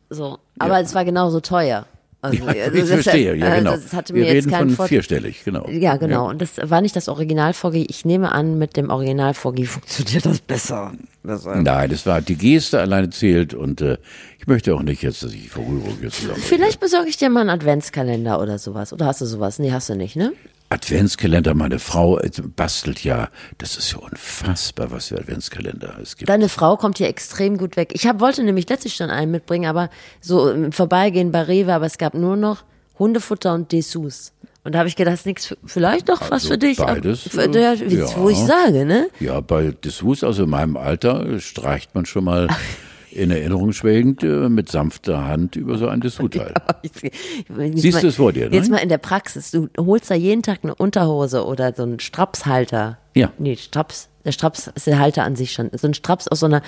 [0.09, 0.39] so.
[0.57, 0.81] Aber Ja.
[0.81, 1.85] es war genauso teuer.
[2.21, 3.71] Also, Ja, also ich das- verstehe, ja äh, genau.
[3.71, 5.67] Das hatte Wir mir jetzt reden von vierstellig, genau.
[5.69, 6.27] Ja, genau.
[6.29, 7.85] Und das war nicht das Original Foggy.
[7.89, 10.91] Ich nehme an, mit dem Original Foggy funktioniert das besser.
[11.23, 11.55] besser.
[11.55, 13.97] Nein, das war die Geste alleine zählt und äh,
[14.37, 16.39] ich möchte auch nicht jetzt, dass ich Verrührung jetzt zusammen.
[16.41, 18.91] Vielleicht besorge ich dir mal einen Adventskalender oder sowas.
[18.91, 19.57] Oder hast du sowas?
[19.59, 20.33] Nee, hast du nicht, ne?
[20.69, 26.29] Adventskalender, meine Frau äh, bastelt ja, das ist ja unfassbar, was für Adventskalender es gibt.
[26.29, 27.91] Deine Frau kommt hier extrem gut weg.
[27.93, 29.89] Ich hab, wollte nämlich letztlich schon einen mitbringen, aber
[30.21, 32.63] so im Vorbeigehen bei Rewe, aber es gab nur noch
[32.99, 34.31] Hundefutter und Dessous.
[34.63, 36.77] Und da habe ich gedacht, das ist nix, für- vielleicht doch was Also für dich.
[36.77, 38.05] beides, Für, äh, ja.
[38.17, 39.07] Wo ich sage, ne?
[39.19, 42.47] Ja, bei Dessous, also in meinem Alter, äh, streicht man schon mal
[43.11, 46.53] in Erinnerung schwelgend äh, mit sanfter Hand über so ein Dessous-Teil.
[47.75, 48.55] Siehst du es vor dir, ne?
[48.55, 49.51] Jetzt mal in der Praxis.
[49.51, 52.97] Du holst da jeden Tag eine Unterhose oder so einen Strapshalter.
[53.15, 53.31] Ja.
[53.37, 54.09] Nee, Straps.
[54.25, 55.69] Der Straps ist der Halter an sich schon.
[55.73, 56.61] So ein Straps aus so einer,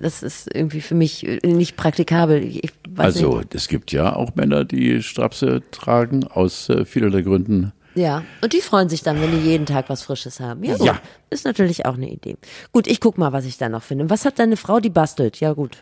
[0.00, 2.60] das ist irgendwie für mich nicht praktikabel.
[2.96, 3.54] Also, nicht.
[3.54, 7.72] es gibt ja auch Männer, die Strapse tragen, aus äh, vielerlei Gründen.
[7.94, 10.64] Ja, und die freuen sich dann, wenn die jeden Tag was Frisches haben.
[10.64, 10.86] Ja, gut.
[10.86, 11.00] Ja.
[11.30, 12.36] Ist natürlich auch eine Idee.
[12.72, 14.08] Gut, ich guck mal, was ich da noch finde.
[14.08, 15.40] Was hat deine Frau, die bastelt?
[15.40, 15.78] Ja, gut.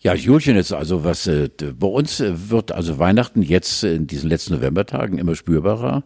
[0.00, 1.48] Ja, Julchen ist also was, äh,
[1.78, 6.02] bei uns äh, wird also Weihnachten jetzt äh, in diesen letzten Novembertagen immer spürbarer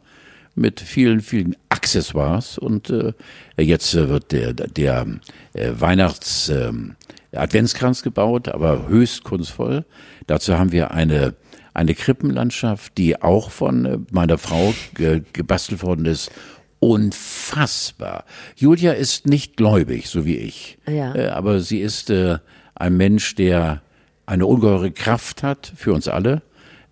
[0.55, 3.13] mit vielen, vielen Accessoires und äh,
[3.59, 5.07] jetzt äh, wird der, der
[5.55, 6.97] äh, Weihnachts ähm,
[7.33, 9.85] Adventskranz gebaut, aber höchst kunstvoll.
[10.27, 11.35] Dazu haben wir eine
[11.77, 16.31] eine Krippenlandschaft, die auch von äh, meiner Frau ge gebastelt worden ist.
[16.79, 18.25] Unfassbar.
[18.57, 20.79] Julia ist nicht gläubig, so wie ich.
[20.87, 21.15] Ja.
[21.15, 22.39] Äh, aber sie ist äh,
[22.75, 23.83] ein Mensch, der
[24.25, 26.43] eine ungeheure Kraft hat für uns alle.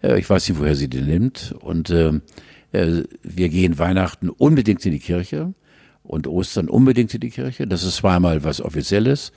[0.02, 1.54] Äh, ich weiß nicht, woher sie die nimmt.
[1.60, 1.88] Und
[2.72, 5.54] wir gehen Weihnachten unbedingt in die Kirche
[6.02, 7.68] und Ostern unbedingt in die Kirche.
[7.68, 9.30] Das ist zweimal was Offizielles.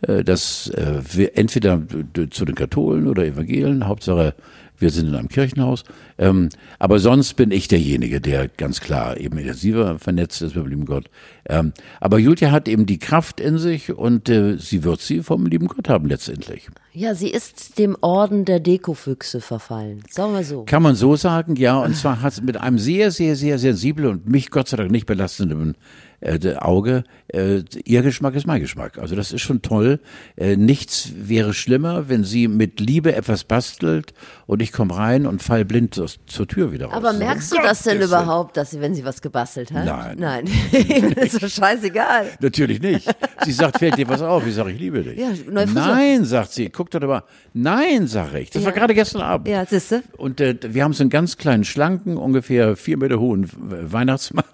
[0.00, 1.82] Das wir entweder
[2.30, 4.34] zu den Katholen oder Evangelen, Hauptsache
[4.80, 5.84] wir sind in einem Kirchenhaus.
[6.18, 10.70] Ähm, aber sonst bin ich derjenige, der ganz klar eben intensiver vernetzt ist mit dem
[10.70, 11.10] lieben Gott.
[11.48, 15.46] Ähm, aber Julia hat eben die Kraft in sich und äh, sie wird sie vom
[15.46, 16.68] lieben Gott haben letztendlich.
[16.92, 20.02] Ja, sie ist dem Orden der Dekofüchse verfallen.
[20.10, 20.64] Sagen wir so.
[20.64, 21.78] Kann man so sagen, ja.
[21.78, 24.90] Und zwar hat es mit einem sehr, sehr, sehr sensiblen und mich Gott sei Dank
[24.90, 25.76] nicht belastenden
[26.20, 28.98] äh, Auge, äh, ihr Geschmack ist mein Geschmack.
[28.98, 30.00] Also das ist schon toll.
[30.36, 34.12] Äh, nichts wäre schlimmer, wenn sie mit Liebe etwas bastelt
[34.46, 36.94] und ich komme rein und fall blind zur, zur Tür wieder raus.
[36.94, 39.84] Aber merkst du Um das denn überhaupt, dass sie, wenn sie was gebastelt hat?
[39.86, 40.16] Nein.
[40.18, 40.44] Nein.
[41.16, 42.26] ist so scheißegal.
[42.40, 43.08] Natürlich nicht.
[43.44, 44.46] Sie sagt, fällt dir was auf?
[44.46, 45.18] Ich sage, ich liebe dich.
[45.18, 45.30] Ja.
[45.50, 46.68] Nein, sagt sie.
[46.70, 47.22] Guck doch mal.
[47.54, 48.50] Nein, sage ich.
[48.50, 48.76] Das war Ja.
[48.78, 49.48] gerade gestern Abend.
[49.48, 50.02] Ja, siehste.
[50.16, 54.44] Und äh, wir haben so einen ganz kleinen, schlanken, ungefähr vier Meter hohen Weihnachtsmann.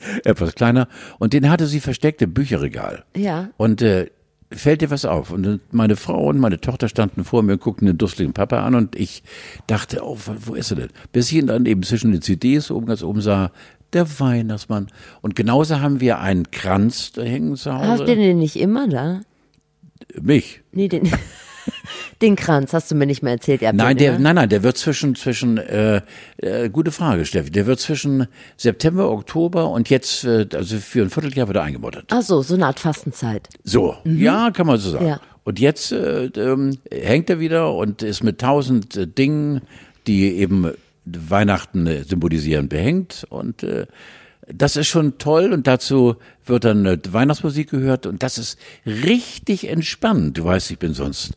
[0.24, 0.88] Etwas kleiner.
[1.18, 3.04] Und den hatte sie versteckt im Bücherregal.
[3.16, 3.50] Ja.
[3.56, 4.10] Und äh,
[4.52, 5.30] fällt dir was auf?
[5.30, 8.74] Und meine Frau und meine Tochter standen vor mir und guckten den dusseligen Papa an
[8.74, 9.22] und ich
[9.66, 10.88] dachte, oh, wo- ist er denn?
[11.12, 13.52] Bis ich ihn dann eben zwischen den CDs oben ganz oben sah,
[13.92, 14.86] der Weihnachtsmann.
[15.20, 17.88] Und genauso haben wir einen Kranz da hängen zu Hause.
[18.02, 19.20] Habt ihr den nicht immer da?
[20.20, 20.62] Mich.
[20.72, 21.10] Nee, den,
[22.22, 23.62] den Kranz hast du mir nicht mehr erzählt.
[23.62, 26.02] Ihr Nein, der, nein, nein, der wird zwischen, zwischen, äh,
[26.38, 31.10] äh, gute Frage, Steffi, der wird zwischen September, Oktober und jetzt, äh, also für ein
[31.10, 32.06] Vierteljahr wird er eingemottet.
[32.10, 33.48] Ach so, so eine Art Fastenzeit.
[33.64, 35.04] So, ja, kann man so sagen.
[35.04, 35.10] Mhm.
[35.10, 35.20] Ja.
[35.44, 39.62] Und jetzt äh, ähm, hängt er wieder und ist mit tausend äh, Dingen,
[40.06, 40.70] die eben
[41.06, 43.26] Weihnachten äh, symbolisieren, behängt.
[43.30, 43.86] Und äh,
[44.52, 49.68] das ist schon toll und dazu wird dann äh, Weihnachtsmusik gehört und das ist richtig
[49.68, 50.38] entspannend.
[50.38, 51.32] Du weißt, ich bin sonst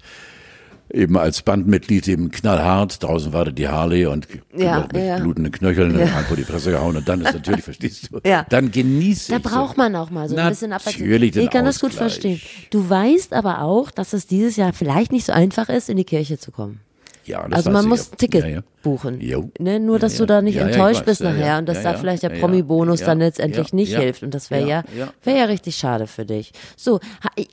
[0.94, 3.02] eben als Bandmitglied eben knallhart.
[3.04, 5.18] Draußen wartet die Harley und Ja, mit ja.
[5.20, 6.06] blutenden Knöcheln Ja.
[6.28, 8.46] vor die Fresse gehauen und dann ist natürlich, verstehst du, Ja.
[8.50, 9.82] dann genieße Da braucht so.
[9.82, 11.08] man auch mal so ein bisschen Abwechslung.
[11.08, 12.12] Natürlich den Ich kann das gut Ausgleich.
[12.14, 12.41] verstehen.
[12.70, 16.04] Du weißt aber auch, dass es dieses Jahr vielleicht nicht so einfach ist, in die
[16.06, 16.80] Kirche zu kommen.
[17.26, 18.59] Ja, das Also man muss ein Ticket Ja, ja.
[18.82, 19.19] buchen.
[19.59, 19.80] Ne?
[19.80, 22.30] Nur, dass du da nicht enttäuscht bist nachher und dass da vielleicht der.
[22.30, 24.24] Promi-Bonus dann letztendlich nicht hilft.
[24.24, 24.84] Und das wäre ja,
[25.24, 26.51] wäre ja richtig schade für dich.
[26.76, 26.99] So,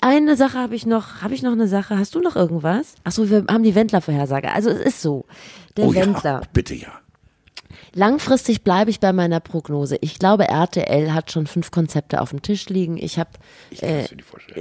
[0.00, 1.22] eine Sache habe ich noch.
[1.22, 1.98] Habe ich noch eine Sache?
[1.98, 2.94] Hast du noch irgendwas?
[3.04, 4.50] Ach so, wir haben die Wendler-Vorhersage.
[4.52, 5.24] Also es ist so.
[5.76, 6.42] Der Oh Wendler.
[6.52, 6.88] bitte ja.
[7.94, 9.96] Langfristig bleibe ich bei meiner Prognose.
[10.00, 12.96] Ich glaube, RTL hat schon fünf Konzepte auf dem Tisch liegen.
[12.96, 13.30] Ich habe
[13.80, 14.04] äh,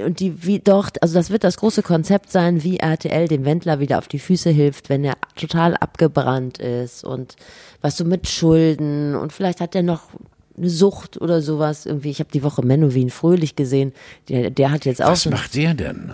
[0.04, 3.78] und die wie doch, also das wird das große Konzept sein, wie RTL dem Wendler
[3.78, 7.36] wieder auf die Füße hilft, wenn er total abgebrannt ist und
[7.80, 10.08] was so mit Schulden und vielleicht hat er noch
[10.56, 12.10] eine Sucht oder sowas irgendwie.
[12.10, 13.92] Ich habe die Woche Menowin Fröhlich gesehen.
[14.28, 16.12] Der, der hat jetzt auch Was macht der denn?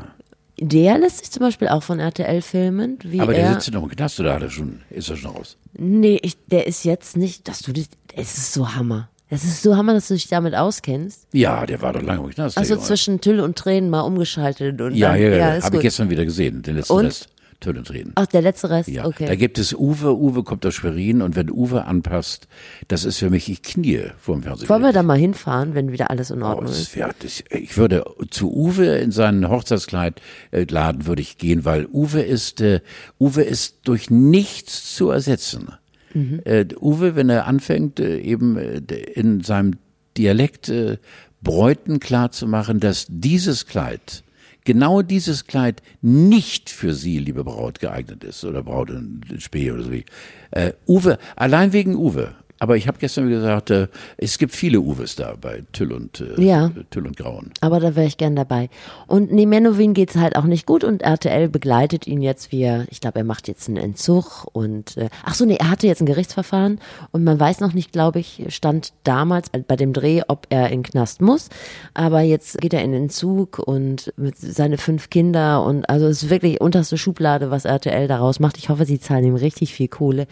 [0.59, 3.43] Der lässt sich zum Beispiel auch von RTL filmen, wie Aber er.
[3.53, 5.57] der sitzt noch im Knast oder hat er schon, ist er schon raus?
[5.77, 9.09] Nee, ich, der ist jetzt nicht, dass du das, es ist so Hammer.
[9.29, 11.27] Es ist so Hammer, dass du dich damit auskennst.
[11.33, 12.57] Ja, der war doch lange im Knast.
[12.57, 15.83] Also zwischen Tüll und Tränen mal umgeschaltet und Ja, dann, ja, ja, ist habe ich
[15.83, 17.05] gestern wieder gesehen, den letzten Und?
[17.07, 17.29] Rest.
[17.61, 18.13] Töne Tränen.
[18.17, 19.27] Ach, der letzte Rest, Ja, okay.
[19.27, 20.15] da gibt es Uwe.
[20.15, 22.49] Uwe kommt aus Schwerin und wenn Uwe anpasst,
[22.89, 24.69] das ist für mich, ich knie vor dem Fernsehen.
[24.69, 26.97] Wollen wir da mal hinfahren, wenn wieder alles in Oh, Ordnung es ist?
[26.97, 31.87] wär- das- ich würde zu Uwe in seinen Hochzeitskleid äh, laden würde ich gehen, weil
[31.87, 32.81] Uwe ist äh,
[33.19, 35.69] Uwe ist durch nichts zu ersetzen.
[36.15, 36.41] Mhm.
[36.45, 38.77] Äh, Uwe, wenn er anfängt, äh, eben äh,
[39.15, 39.75] in seinem
[40.17, 40.99] Dialekt äh,
[41.43, 44.23] Bräuten klar zu machen, dass dieses Kleid
[44.67, 49.85] genau dieses Kleid nicht für Sie, liebe Braut, geeignet ist oder Braut in Spee oder
[49.85, 50.05] so wie.
[50.51, 52.35] Äh, Uwe, allein wegen Uwe.
[52.59, 56.41] Aber ich habe gestern gesagt, äh, es gibt viele Uwes da bei Tüll und äh,
[56.41, 56.71] Ja.
[56.91, 57.51] Tüll und Grauen.
[57.61, 58.71] Aber da wäre ich gern dabei.
[59.07, 62.87] Und nee, Menowin geht's halt auch nicht gut und RTL begleitet ihn jetzt wie er,
[62.91, 66.01] ich glaube, er macht jetzt einen Entzug und äh, ach so, nee, er hatte jetzt
[66.01, 66.81] ein Gerichtsverfahren
[67.13, 70.67] und man weiß noch nicht, glaube ich, stand damals bei, bei dem Dreh, ob er
[70.71, 71.51] in den Knast muss.
[71.95, 76.23] Aber jetzt geht er in den Entzug und mit seine fünf Kinder und also es
[76.25, 78.57] ist wirklich unterste Schublade, was RTL daraus macht.
[78.57, 80.27] Ich hoffe, sie zahlen ihm richtig viel Kohle.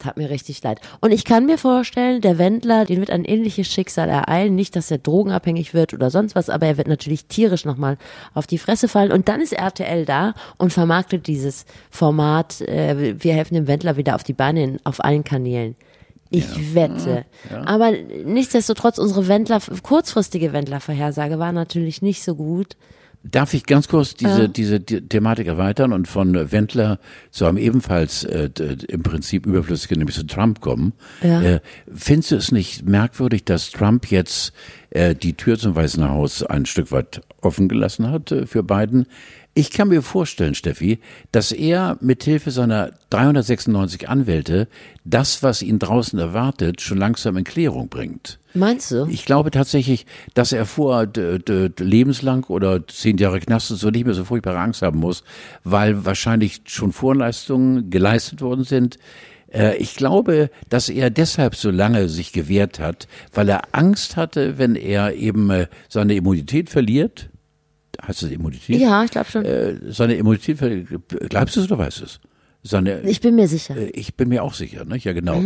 [0.00, 0.80] Tat mir richtig leid.
[1.00, 4.54] Und ich kann mir vorstellen, der Wendler, den wird ein ähnliches Schicksal ereilen.
[4.54, 7.98] Nicht, dass er drogenabhängig wird oder sonst was, aber er wird natürlich tierisch nochmal
[8.34, 9.12] auf die Fresse fallen.
[9.12, 14.16] Und dann ist RTL da und vermarktet dieses Format, äh, wir helfen dem Wendler wieder
[14.16, 15.76] auf die Beine in, auf allen Kanälen.
[16.30, 17.24] Ich wette.
[17.66, 17.90] Aber
[18.24, 22.76] nichtsdestotrotz, unsere Wendler, kurzfristige Wendler-Vorhersage war natürlich nicht so gut.
[23.22, 24.48] Darf ich ganz kurz diese, Ja.
[24.48, 26.98] diese die Thematik erweitern und von Wendler
[27.30, 28.48] zu einem ebenfalls äh,
[28.88, 30.94] im Prinzip überflüssigen, nämlich zu Trump kommen?
[31.22, 31.42] Ja.
[31.42, 31.60] Äh,
[31.94, 34.54] findest du es nicht merkwürdig, dass Trump jetzt
[34.88, 39.04] äh, die Tür zum Weißen Haus ein Stück weit offen gelassen hat äh, für Biden?
[39.52, 41.00] Ich kann mir vorstellen, Steffi,
[41.30, 44.66] dass er mithilfe seiner 396 Anwälte
[45.04, 48.38] das, was ihn draußen erwartet, schon langsam in Klärung bringt.
[48.54, 49.06] Meinst du?
[49.08, 51.06] Ich glaube tatsächlich, dass er vor
[51.78, 55.22] lebenslang oder zehn Jahre Knast und so nicht mehr so furchtbare Angst haben muss,
[55.64, 58.98] weil wahrscheinlich schon Vorleistungen geleistet worden sind.
[59.52, 64.58] Äh, Ich glaube, dass er deshalb so lange sich gewehrt hat, weil er Angst hatte,
[64.58, 67.28] wenn er eben äh, seine Immunität verliert.
[68.02, 68.80] Heißt das Immunität?
[68.80, 69.44] Ja, ich glaube schon.
[69.44, 70.88] Äh, Seine Immunität verliert.
[71.28, 72.20] Glaubst du es oder weißt du es?
[72.62, 73.74] Seine, Ich bin mir sicher.
[73.94, 74.96] Ich bin mir auch sicher, ne?
[74.98, 75.42] Ja, genau.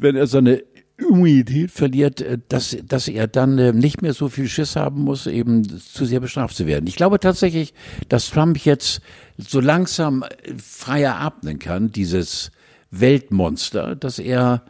[0.00, 0.62] Wenn er seine
[1.08, 5.26] Immunität verliert, äh, dass, dass er dann äh, nicht mehr so viel Schiss haben muss,
[5.26, 6.86] eben zu sehr bestraft zu werden.
[6.86, 7.74] Ich glaube tatsächlich,
[8.08, 9.00] dass Trump jetzt
[9.38, 12.50] so langsam äh, freier atmen kann, dieses
[12.90, 14.62] Weltmonster, dass er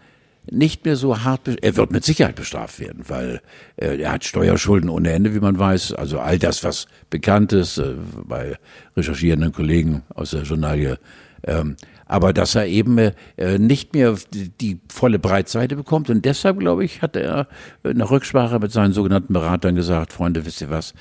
[0.50, 3.40] nicht mehr so hart, er wird mit Sicherheit bestraft werden, weil
[3.76, 5.92] er hat Steuerschulden ohne Ende, wie man weiß.
[5.92, 7.80] Also all das, was bekannt ist
[8.26, 8.58] bei
[8.96, 10.98] recherchierenden Kollegen aus der Journalie.
[11.44, 11.76] Ähm,
[12.06, 13.12] aber dass er eben äh,
[13.58, 16.10] nicht mehr die, volle Breitseite bekommt.
[16.10, 17.46] Und deshalb, glaube ich, hat er
[17.84, 20.94] in der Rücksprache mit seinen sogenannten Beratern gesagt, Freunde, wisst ihr was?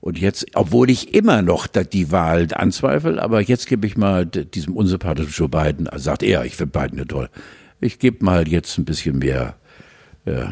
[0.00, 4.74] Und jetzt, obwohl ich immer noch die Wahl anzweifle, aber jetzt gebe ich mal diesem
[4.74, 7.28] unsympathischen Joe Biden, also sagt er, ich finde Biden ja toll,
[7.80, 9.56] ich gebe mal jetzt ein bisschen mehr
[10.24, 10.44] äh,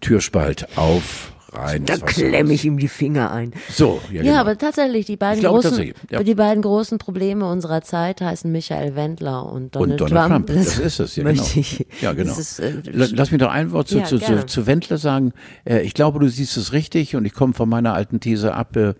[0.00, 1.84] Türspalt auf, rein.
[1.84, 3.52] Da das klemme ich ihm die Finger ein.
[3.70, 4.36] So, ja, Ja, genau.
[4.40, 6.22] aber tatsächlich, die beiden, glaube großen, tatsächlich, ja.
[6.22, 10.78] die beiden großen Probleme unserer Zeit heißen Michael Wendler und Donald, und Donald Trump, das
[10.78, 11.42] ist es, ja genau.
[11.42, 12.28] ich- ja, genau.
[12.28, 14.98] Das ist, äh, La- Lass mich doch ein Wort zu, Ja, zu, zu, zu Wendler
[14.98, 15.32] sagen.
[15.64, 18.76] Äh, ich glaube, du siehst es richtig und ich komme von meiner alten These ab.
[18.76, 18.94] Äh,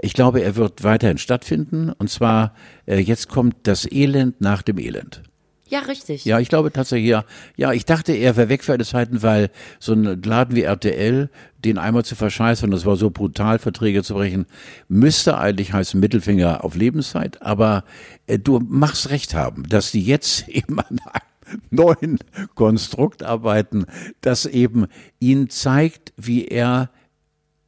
[0.00, 2.54] ich glaube, er wird weiterhin stattfinden und zwar,
[2.86, 5.22] äh, jetzt kommt das Elend nach dem Elend.
[5.68, 6.24] Ja, richtig.
[6.24, 7.24] Ja, ich glaube tatsächlich, ja.
[7.56, 9.50] Ja, ich dachte, er wäre weg für alle Zeiten, weil
[9.80, 11.28] so ein Laden wie RTL,
[11.64, 14.46] den einmal zu verscheißen, das war so brutal, Verträge zu brechen,
[14.88, 17.42] müsste eigentlich heißen Mittelfinger auf Lebenszeit.
[17.42, 17.84] Aber
[18.26, 22.18] äh, du machst recht haben, dass die jetzt eben an einem neuen
[22.54, 23.86] Konstrukt arbeiten,
[24.20, 24.86] das eben
[25.18, 26.90] ihn zeigt, wie er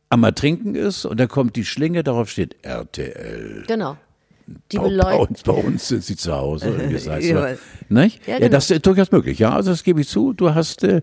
[0.08, 3.64] am Ertrinken ist und da kommt die Schlinge, darauf steht RTL.
[3.66, 3.96] Genau.
[4.72, 6.88] Die Bei, bei, uns, bei uns sind sie zu Hause.
[6.88, 7.54] wie das heißt, Ja.
[7.88, 8.26] Nicht?
[8.26, 8.50] Ja, genau.
[8.50, 9.38] das ist durchaus möglich.
[9.38, 10.32] Ja, also das gebe ich zu.
[10.32, 11.02] Du hast äh,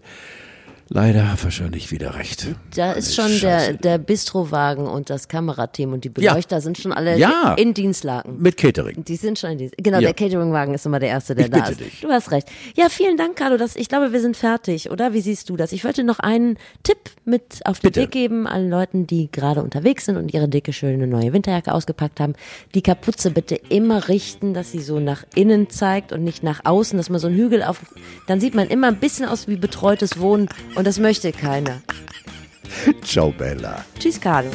[0.89, 2.47] leider wahrscheinlich wieder recht.
[2.75, 3.73] Da ist schon Scheiße.
[3.73, 7.55] der, der Bistrowagen und das Kamerateam und die Beleuchter sind schon alle Ja.
[7.57, 8.41] in Dienstlaken.
[8.41, 9.03] Mit Catering.
[9.03, 9.75] Die sind schon in Dienst.
[9.77, 10.11] Genau, Ja.
[10.11, 11.79] der Cateringwagen ist immer der Erste, der Ich da bitte ist.
[11.81, 12.01] dich.
[12.01, 12.47] Du hast recht.
[12.75, 13.57] Ja, vielen Dank, Carlo.
[13.57, 15.13] Das, ich glaube, wir sind fertig, oder?
[15.13, 15.71] Wie siehst du das?
[15.71, 18.01] Ich wollte noch einen Tipp mit auf den Bitte.
[18.01, 22.19] Weg geben, allen Leuten, die gerade unterwegs sind und ihre dicke, schöne neue Winterjacke ausgepackt
[22.19, 22.33] haben.
[22.75, 26.97] Die Kapuze bitte immer richten, dass sie so nach innen zeigt und nicht nach außen,
[26.97, 27.81] dass man so einen Hügel auf,
[28.27, 31.81] dann sieht man immer ein bisschen aus wie betreutes Wohnen und das möchte keiner.
[33.03, 33.83] Ciao, Bella.
[33.99, 34.51] Tschüss, Carlo.